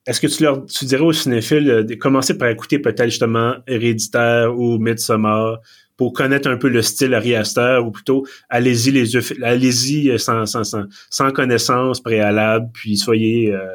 [0.06, 4.54] Est-ce que tu leur tu dirais aux cinéphiles de commencer par écouter peut-être justement Héréditaire
[4.54, 5.60] ou Midsommar
[5.96, 10.46] pour connaître un peu le style Ari Aster ou plutôt allez-y les yeux allez-y sans,
[10.46, 13.66] sans, sans, sans connaissance préalable puis soyez euh,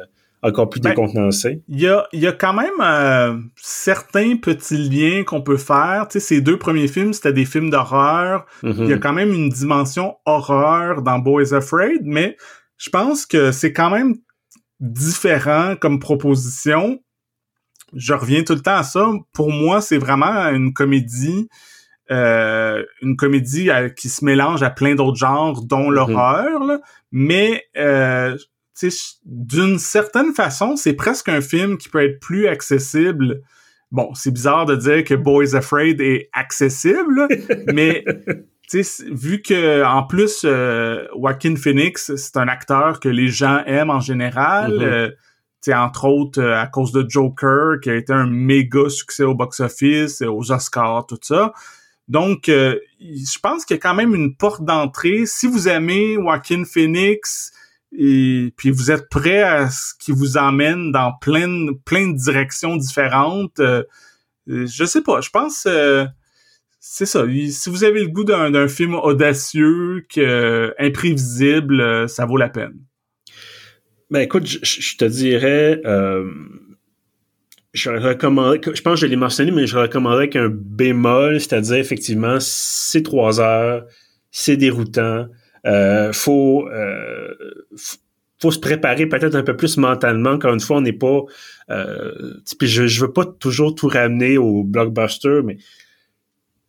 [0.43, 1.61] encore plus ben, décontenancé.
[1.67, 6.07] Il y a, y a quand même euh, certains petits liens qu'on peut faire.
[6.09, 8.45] Tu sais, ces deux premiers films, c'était des films d'horreur.
[8.63, 8.99] Il y a mm-hmm.
[8.99, 12.37] quand même une dimension horreur dans Boys Afraid, mais
[12.77, 14.15] je pense que c'est quand même
[14.79, 16.99] différent comme proposition.
[17.93, 19.07] Je reviens tout le temps à ça.
[19.33, 21.47] Pour moi, c'est vraiment une comédie,
[22.09, 25.93] euh, une comédie euh, qui se mélange à plein d'autres genres, dont mm-hmm.
[25.93, 26.79] l'horreur.
[27.11, 28.35] Mais euh,
[29.25, 33.41] d'une certaine façon, c'est presque un film qui peut être plus accessible.
[33.91, 37.27] Bon, c'est bizarre de dire que Boys Afraid est accessible,
[37.73, 38.05] mais
[39.09, 43.99] vu que en plus euh, Joaquin Phoenix, c'est un acteur que les gens aiment en
[43.99, 44.73] général.
[44.81, 45.09] Euh,
[45.75, 50.23] entre autres euh, à cause de Joker, qui a été un méga succès au box-office,
[50.23, 51.53] aux Oscars, tout ça.
[52.07, 55.25] Donc, je pense qu'il y a quand même une porte d'entrée.
[55.25, 57.53] Si vous aimez Joaquin Phoenix,
[57.97, 62.75] et puis vous êtes prêt à ce qui vous emmène dans plein, plein de directions
[62.77, 63.59] différentes.
[63.59, 63.83] Euh,
[64.47, 66.05] je sais pas, je pense euh,
[66.79, 67.25] c'est ça.
[67.49, 72.79] Si vous avez le goût d'un film audacieux, que, imprévisible, euh, ça vaut la peine.
[74.09, 75.79] Ben écoute, je, te dirais,
[77.73, 82.37] je recommanderais, je pense que je l'ai mentionné, mais je recommanderais qu'un bémol, c'est-à-dire effectivement,
[82.41, 83.85] c'est trois heures,
[84.31, 85.27] c'est déroutant,
[85.65, 87.33] euh, faut, euh,
[88.39, 90.31] faut se préparer peut-être un peu plus mentalement.
[90.31, 91.21] Encore une fois, on n'est pas.
[91.69, 95.57] Euh, puis je, je veux pas toujours tout ramener au blockbuster, mais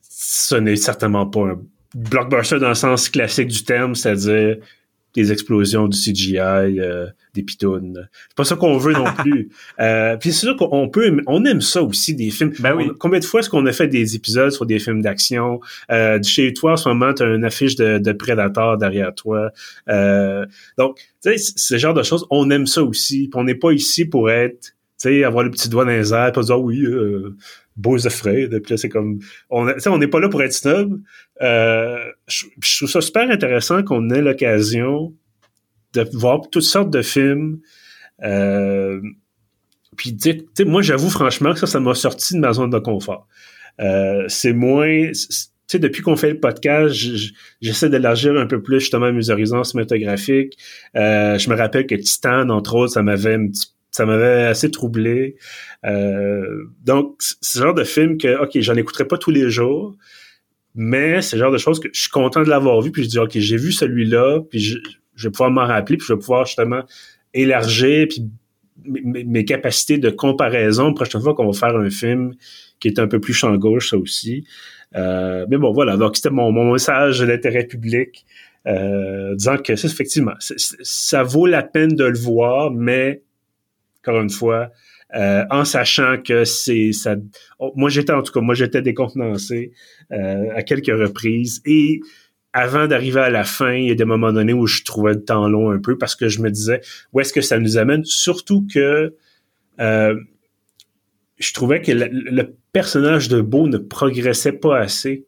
[0.00, 1.60] ce n'est certainement pas un
[1.94, 4.56] blockbuster dans le sens classique du terme, c'est-à-dire
[5.14, 8.08] des explosions du CGI, euh, des pitounes.
[8.28, 9.50] C'est pas ça qu'on veut non plus.
[9.80, 12.52] euh, puis c'est sûr qu'on peut, on aime ça aussi des films.
[12.60, 12.90] Ben oui.
[12.98, 15.60] combien de fois est-ce qu'on a fait des épisodes sur des films d'action?
[15.90, 19.50] Euh, Chez toi, en ce moment, t'as une affiche de, de Predator derrière toi.
[19.88, 20.46] Euh,
[20.78, 23.28] donc, tu sais, ce genre de choses, on aime ça aussi.
[23.28, 24.60] Puis on n'est pas ici pour être,
[25.00, 26.84] tu sais, avoir le petit doigt dans les airs, pas dire oui.
[27.72, 28.60] Euh, Boys Afraid.
[28.60, 29.18] Puis c'est comme,
[29.50, 31.00] on on n'est pas là pour être snob.
[31.40, 35.14] Euh, je, trouve ça super intéressant qu'on ait l'occasion
[35.94, 37.60] de voir toutes sortes de films.
[38.22, 39.00] Euh,
[39.96, 42.78] puis, tu sais, moi, j'avoue franchement que ça, ça m'a sorti de ma zone de
[42.78, 43.26] confort.
[43.80, 46.94] Euh, c'est moins, tu sais, depuis qu'on fait le podcast,
[47.60, 50.56] j'essaie d'élargir un peu plus justement mes horizons cinématographiques.
[50.96, 54.70] Euh, je me rappelle que Titan, entre autres, ça m'avait un petit ça m'avait assez
[54.70, 55.36] troublé.
[55.84, 59.94] Euh, donc, c'est ce genre de film que, OK, j'en écouterai pas tous les jours,
[60.74, 63.08] mais c'est le genre de choses que je suis content de l'avoir vu, puis je
[63.08, 64.78] dis, OK, j'ai vu celui-là, puis je,
[65.22, 66.82] vais pouvoir m'en rappeler, puis je vais pouvoir justement
[67.34, 68.30] élargir puis
[68.84, 72.34] mes, capacités de comparaison la prochaine fois qu'on va faire un film
[72.80, 74.44] qui est un peu plus champ gauche, ça aussi.
[74.96, 78.24] Euh, mais bon, voilà, donc c'était mon, mon message d'intérêt public,
[78.66, 83.22] euh, disant que c'est effectivement, ça vaut la peine de le voir, mais
[84.02, 84.70] encore une fois,
[85.14, 87.16] euh, en sachant que c'est ça.
[87.58, 89.72] Oh, moi, j'étais en tout cas, moi j'étais décontenancé
[90.10, 92.00] euh, à quelques reprises et
[92.54, 95.24] avant d'arriver à la fin, il y a des moments donnés où je trouvais le
[95.24, 96.80] temps long un peu parce que je me disais
[97.12, 98.04] où est-ce que ça nous amène?
[98.04, 99.14] Surtout que
[99.80, 100.14] euh,
[101.38, 105.26] je trouvais que le, personnage de Beau ne progressait pas assez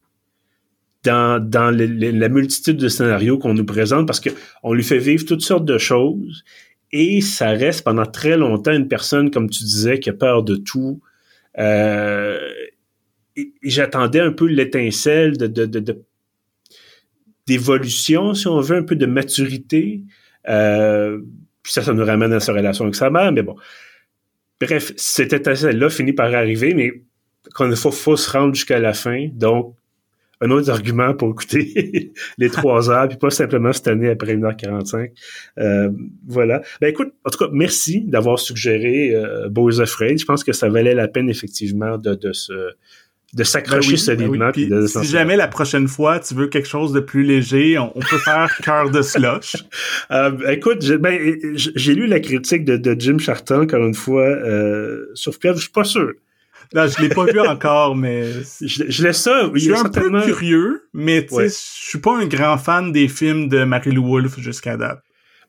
[1.03, 5.43] dans, dans la multitude de scénarios qu'on nous présente parce qu'on lui fait vivre toutes
[5.43, 6.43] sortes de choses
[6.97, 10.55] et ça reste pendant très longtemps une personne, comme tu disais, qui a peur de
[10.55, 11.03] tout.
[11.59, 12.39] Euh,
[13.65, 16.05] j'attendais un peu l'étincelle de,
[17.49, 20.03] d'évolution, si on veut, un peu de maturité.
[20.49, 21.19] Euh,
[21.65, 23.57] puis ça, ça nous ramène à sa relation avec sa mère, mais bon.
[24.61, 26.93] Bref, cette étincelle-là finit par arriver, mais
[27.59, 29.27] il faut, faut se rendre jusqu'à la fin.
[29.33, 29.75] Donc,
[30.45, 35.11] un autre argument pour écouter les trois heures, puis pas simplement cette année après 1h45.
[35.59, 35.91] Euh,
[36.27, 36.63] voilà.
[36.81, 40.19] Ben écoute, en tout cas, merci d'avoir suggéré euh, Boys Afraid.
[40.19, 42.53] Je pense que ça valait la peine effectivement de, de se
[43.35, 44.51] de s'accrocher ben solidement.
[44.55, 48.19] Ben si jamais la prochaine fois tu veux quelque chose de plus léger, on, peut
[48.19, 49.57] faire cœur de slush.
[50.11, 55.37] Euh, écoute, ben, j'ai lu la critique de, Jim Charton encore une fois euh, sur
[55.39, 56.13] Pieuvre, je suis pas sûr.
[56.75, 58.25] Non, je l'ai pas vu encore, mais
[58.61, 59.51] je, laisse ça.
[59.53, 63.09] Je suis un peu curieux, mais tu sais, je suis pas un grand fan des
[63.09, 65.01] films de Marie-Lou Wolfe jusqu'à date.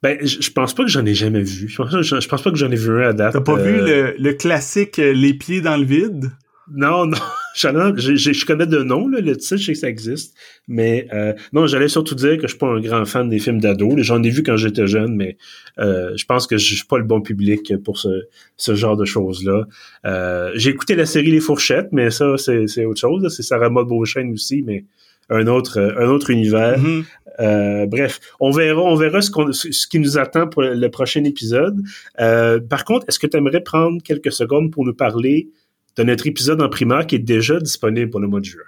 [0.04, 1.68] Ben, je, pense pas que j'en ai jamais vu.
[1.68, 3.34] Je pense, pense pas que j'en ai vu un à date.
[3.34, 6.32] T'as pas vu euh, le, le classique Les pieds dans le vide?
[6.72, 7.18] Non, non.
[7.56, 10.36] Je connais de nom, là, le titre, je sais que ça existe.
[10.68, 13.62] Mais euh, non, j'allais surtout dire que je suis pas un grand fan des films
[13.62, 13.96] d'ado.
[13.98, 15.38] J'en ai vu quand j'étais jeune, mais
[15.80, 18.24] euh, je pense que je suis pas le bon public pour ce,
[18.58, 19.66] ce genre de choses-là.
[20.06, 23.34] Euh, j'ai écouté la série Les Fourchettes, mais ça, c'est autre chose.
[23.36, 24.86] C'est Sarah Maud Beauchesne aussi, mais
[25.30, 26.80] un autre un autre univers.
[26.80, 27.04] Mm-hmm.
[27.40, 31.82] Euh, bref, on verra on verra ce, ce qui nous attend pour le prochain épisode.
[32.20, 35.50] Euh, par contre, est-ce que tu aimerais prendre quelques secondes pour nous parler
[35.98, 38.64] de notre épisode en primaire qui est déjà disponible pour le mois de juin.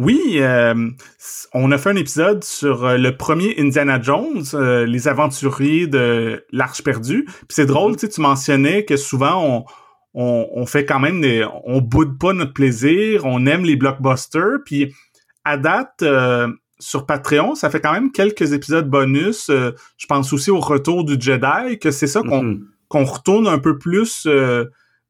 [0.00, 0.88] Oui, euh,
[1.52, 6.42] on a fait un épisode sur euh, le premier Indiana Jones, euh, les aventuriers de
[6.52, 7.24] l'Arche perdue.
[7.24, 9.66] Puis c'est drôle, tu mentionnais que souvent
[10.14, 14.60] on, on, fait quand même des, on boude pas notre plaisir, on aime les blockbusters.
[14.64, 14.94] Puis
[15.44, 16.02] à date,
[16.78, 19.50] sur Patreon, ça fait quand même quelques épisodes bonus.
[19.50, 22.60] je pense aussi au retour du Jedi, que c'est ça qu'on mm-hmm.
[22.88, 24.26] qu'on retourne un peu plus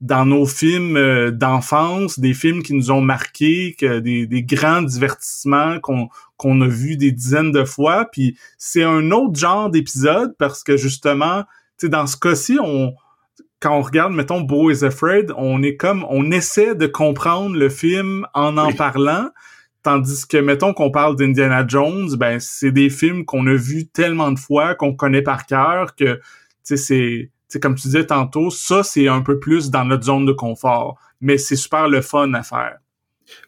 [0.01, 4.82] dans nos films euh, d'enfance, des films qui nous ont marqués, que des, des grands
[4.82, 8.07] divertissements qu'on qu'on a vus des dizaines de fois.
[8.11, 11.42] Puis c'est un autre genre d'épisode parce que justement,
[11.78, 12.94] tu sais, dans ce cas-ci, on
[13.61, 17.68] quand on regarde, mettons, Bo is Afraid, on est comme, on essaie de comprendre le
[17.68, 19.28] film en en parlant,
[19.82, 24.32] tandis que, mettons, qu'on parle d'Indiana Jones, ben, c'est des films qu'on a vus tellement
[24.32, 26.20] de fois, qu'on connaît par cœur, que, tu
[26.62, 30.32] sais, c'est, comme tu disais tantôt, ça, c'est un peu plus dans notre zone de
[30.32, 30.98] confort.
[31.20, 32.78] Mais c'est super le fun à faire.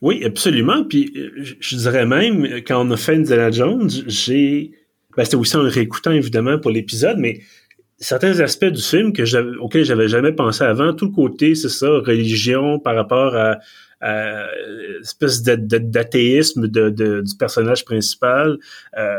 [0.01, 0.85] Oui, absolument.
[0.85, 1.13] Puis
[1.61, 4.73] je dirais même, quand on a fait Indiana Jones, j'ai...
[5.17, 7.41] Ben, c'était aussi en réécoutant, évidemment, pour l'épisode, mais
[7.99, 11.69] certains aspects du film que j'avais, auxquels j'avais jamais pensé avant, tout le côté, c'est
[11.69, 13.59] ça, religion par rapport à,
[14.01, 14.47] à
[15.01, 18.59] espèce d'athéisme du personnage principal.
[18.99, 19.19] Euh,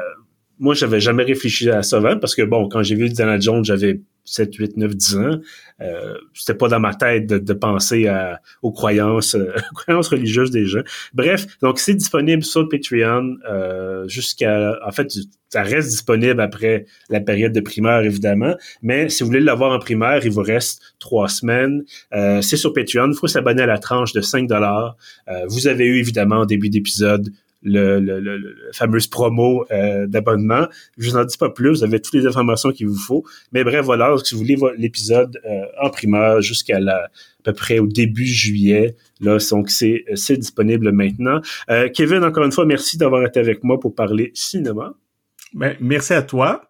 [0.60, 3.64] moi, j'avais jamais réfléchi à ça avant parce que, bon, quand j'ai vu Indiana Jones,
[3.64, 5.40] j'avais 7, 8, 9, 10 ans.
[5.82, 10.66] Euh, c'était pas dans ma tête de, penser à, aux croyances, euh, croyances religieuses des
[10.66, 10.84] gens.
[11.14, 14.78] Bref, donc c'est disponible sur Patreon euh, jusqu'à...
[14.86, 15.12] En fait,
[15.50, 18.56] ça reste disponible après la période de primaire, évidemment.
[18.82, 21.84] Mais si vous voulez l'avoir en primaire, il vous reste trois semaines.
[22.14, 23.12] Euh, c'est sur Patreon.
[23.12, 24.96] Il faut s'abonner à la tranche de 5 dollars.
[25.48, 27.30] vous avez eu, évidemment, au début d'épisode,
[27.64, 30.68] le, le, le, fameuse promo euh, d'abonnement.
[30.98, 33.24] Je vous en dis pas plus, vous avez toutes les informations qu'il vous faut.
[33.52, 37.80] Mais bref, voilà, si vous voulez l'épisode euh, en primeur jusqu'à la à peu près
[37.80, 41.42] au début juillet, là, donc c'est c'est disponible maintenant.
[41.70, 44.94] Euh, Kevin, encore une fois, merci d'avoir été avec moi pour parler cinéma.
[45.54, 46.70] Ben, merci à toi.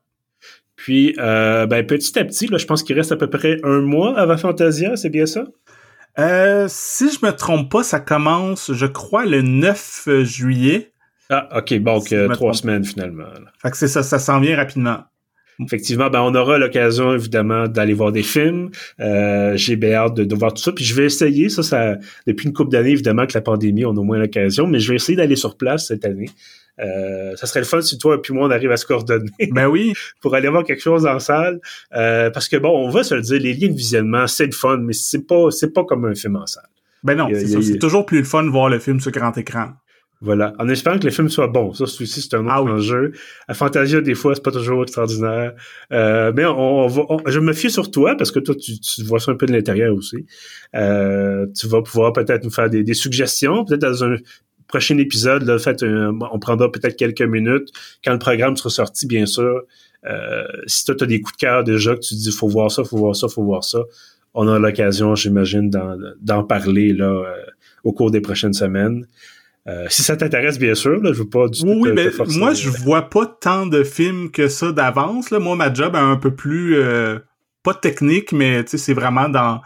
[0.76, 4.18] Puis, ben, petit à petit, là, je pense qu'il reste à peu près un mois
[4.18, 5.46] avant Fantasia, c'est bien ça?
[6.20, 10.92] Euh, si je me trompe pas, ça commence, je crois, le 9 juillet.
[11.30, 12.00] Ah, ok, bon,
[12.34, 13.26] trois semaines finalement.
[13.62, 15.00] Fait que c'est ça, ça s'en vient rapidement.
[15.60, 18.72] Effectivement, ben on aura l'occasion évidemment d'aller voir des films.
[19.00, 20.72] Euh, j'ai bien hâte de, voir tout ça.
[20.72, 23.92] Puis je vais essayer, ça, ça depuis une couple d'années évidemment que la pandémie, on
[23.92, 26.30] a moins l'occasion, mais je vais essayer d'aller sur place cette année.
[26.80, 29.30] Euh, ça serait le fun si toi et puis moi on arrive à se coordonner.
[29.52, 29.94] Ben oui.
[30.22, 31.60] pour aller voir quelque chose en salle.
[31.96, 34.52] Euh, parce que bon, on va se le dire, les liens de visionnement, c'est le
[34.52, 36.68] fun, mais c'est pas c'est pas comme un film en salle.
[37.04, 39.74] Ben non, c'est toujours plus le fun de voir le film sur grand écran.
[40.24, 40.54] Voilà.
[40.58, 41.74] En espérant que le film soit bon.
[41.74, 43.12] Ça, aussi, c'est un autre ah enjeu.
[43.50, 45.54] À Fantasia, des fois, c'est pas toujours extraordinaire.
[45.92, 49.20] Euh, mais on, va, je me fie sur toi parce que toi, tu, tu vois
[49.20, 50.26] ça un peu de l'intérieur aussi.
[50.76, 54.16] Euh, tu vas pouvoir peut-être nous faire des, des suggestions, peut-être dans un
[54.74, 57.70] prochain épisode, là, fait, on prendra peut-être quelques minutes
[58.04, 59.62] quand le programme sera sorti, bien sûr.
[60.06, 62.72] Euh, si toi, tu as des coups de cœur déjà, que tu dis faut voir
[62.72, 63.80] ça, faut voir ça, faut voir ça,
[64.34, 67.24] on a l'occasion, j'imagine, d'en parler là euh,
[67.84, 69.06] au cours des prochaines semaines.
[69.68, 71.68] Euh, si ça t'intéresse, bien sûr, là, je veux pas du tout.
[71.68, 75.30] Oui, mais moi, je vois pas tant de films que ça d'avance.
[75.30, 76.76] Moi, ma job est un peu plus
[77.62, 79.62] pas technique, mais c'est vraiment dans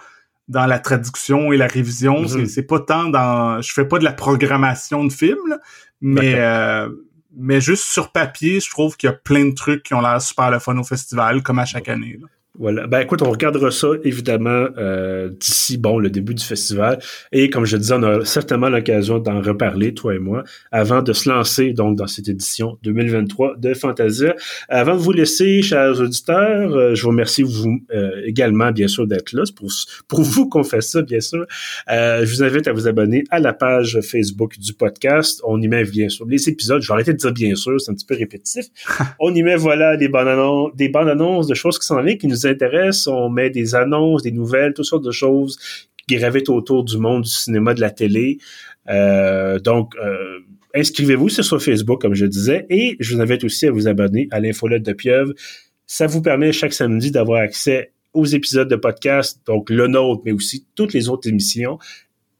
[0.47, 2.21] dans la traduction et la révision.
[2.21, 2.45] Mhm.
[2.45, 3.61] C'est pas tant dans...
[3.61, 5.59] Je fais pas de la programmation de films,
[6.01, 6.89] mais, euh,
[7.35, 10.21] mais juste sur papier, je trouve qu'il y a plein de trucs qui ont l'air
[10.21, 12.19] super le fun au festival, comme à chaque année.
[12.59, 12.87] Voilà.
[12.87, 16.99] Ben écoute, on regardera ça évidemment euh, d'ici bon le début du festival
[17.31, 21.13] et comme je disais, on a certainement l'occasion d'en reparler toi et moi avant de
[21.13, 24.35] se lancer donc dans cette édition 2023 de Fantasia.
[24.69, 29.05] Avant de vous laisser, chers auditeurs, euh, je vous remercie vous euh, également bien sûr
[29.05, 29.43] d'être là.
[29.45, 29.69] C'est pour
[30.07, 31.45] pour vous qu'on fait ça bien sûr.
[31.87, 35.41] je vous invite à vous abonner à la page Facebook du podcast.
[35.45, 36.81] On y met bien sûr les épisodes.
[36.81, 38.65] Je vais arrêter de dire bien sûr, c'est un petit peu répétitif.
[39.19, 42.17] on y met voilà des bandes annonces, des bandes annonces de choses qui s'en viennent
[42.17, 45.57] qui intéresse, on met des annonces, des nouvelles, toutes sortes de choses
[46.07, 48.37] qui gravitent autour du monde du cinéma, de la télé.
[48.89, 50.39] Euh, donc, euh,
[50.73, 54.39] inscrivez-vous sur Facebook, comme je disais, et je vous invite aussi à vous abonner à
[54.39, 55.33] l'infolette de Pieuvre.
[55.85, 60.31] Ça vous permet chaque samedi d'avoir accès aux épisodes de podcast, donc le nôtre, mais
[60.31, 61.77] aussi toutes les autres émissions,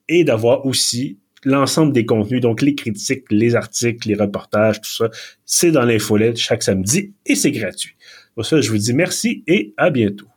[0.07, 5.09] et d'avoir aussi l'ensemble des contenus, donc les critiques, les articles, les reportages, tout ça,
[5.45, 7.95] c'est dans l'infolette chaque samedi et c'est gratuit.
[8.37, 10.27] Pour ça, je vous dis merci et à bientôt.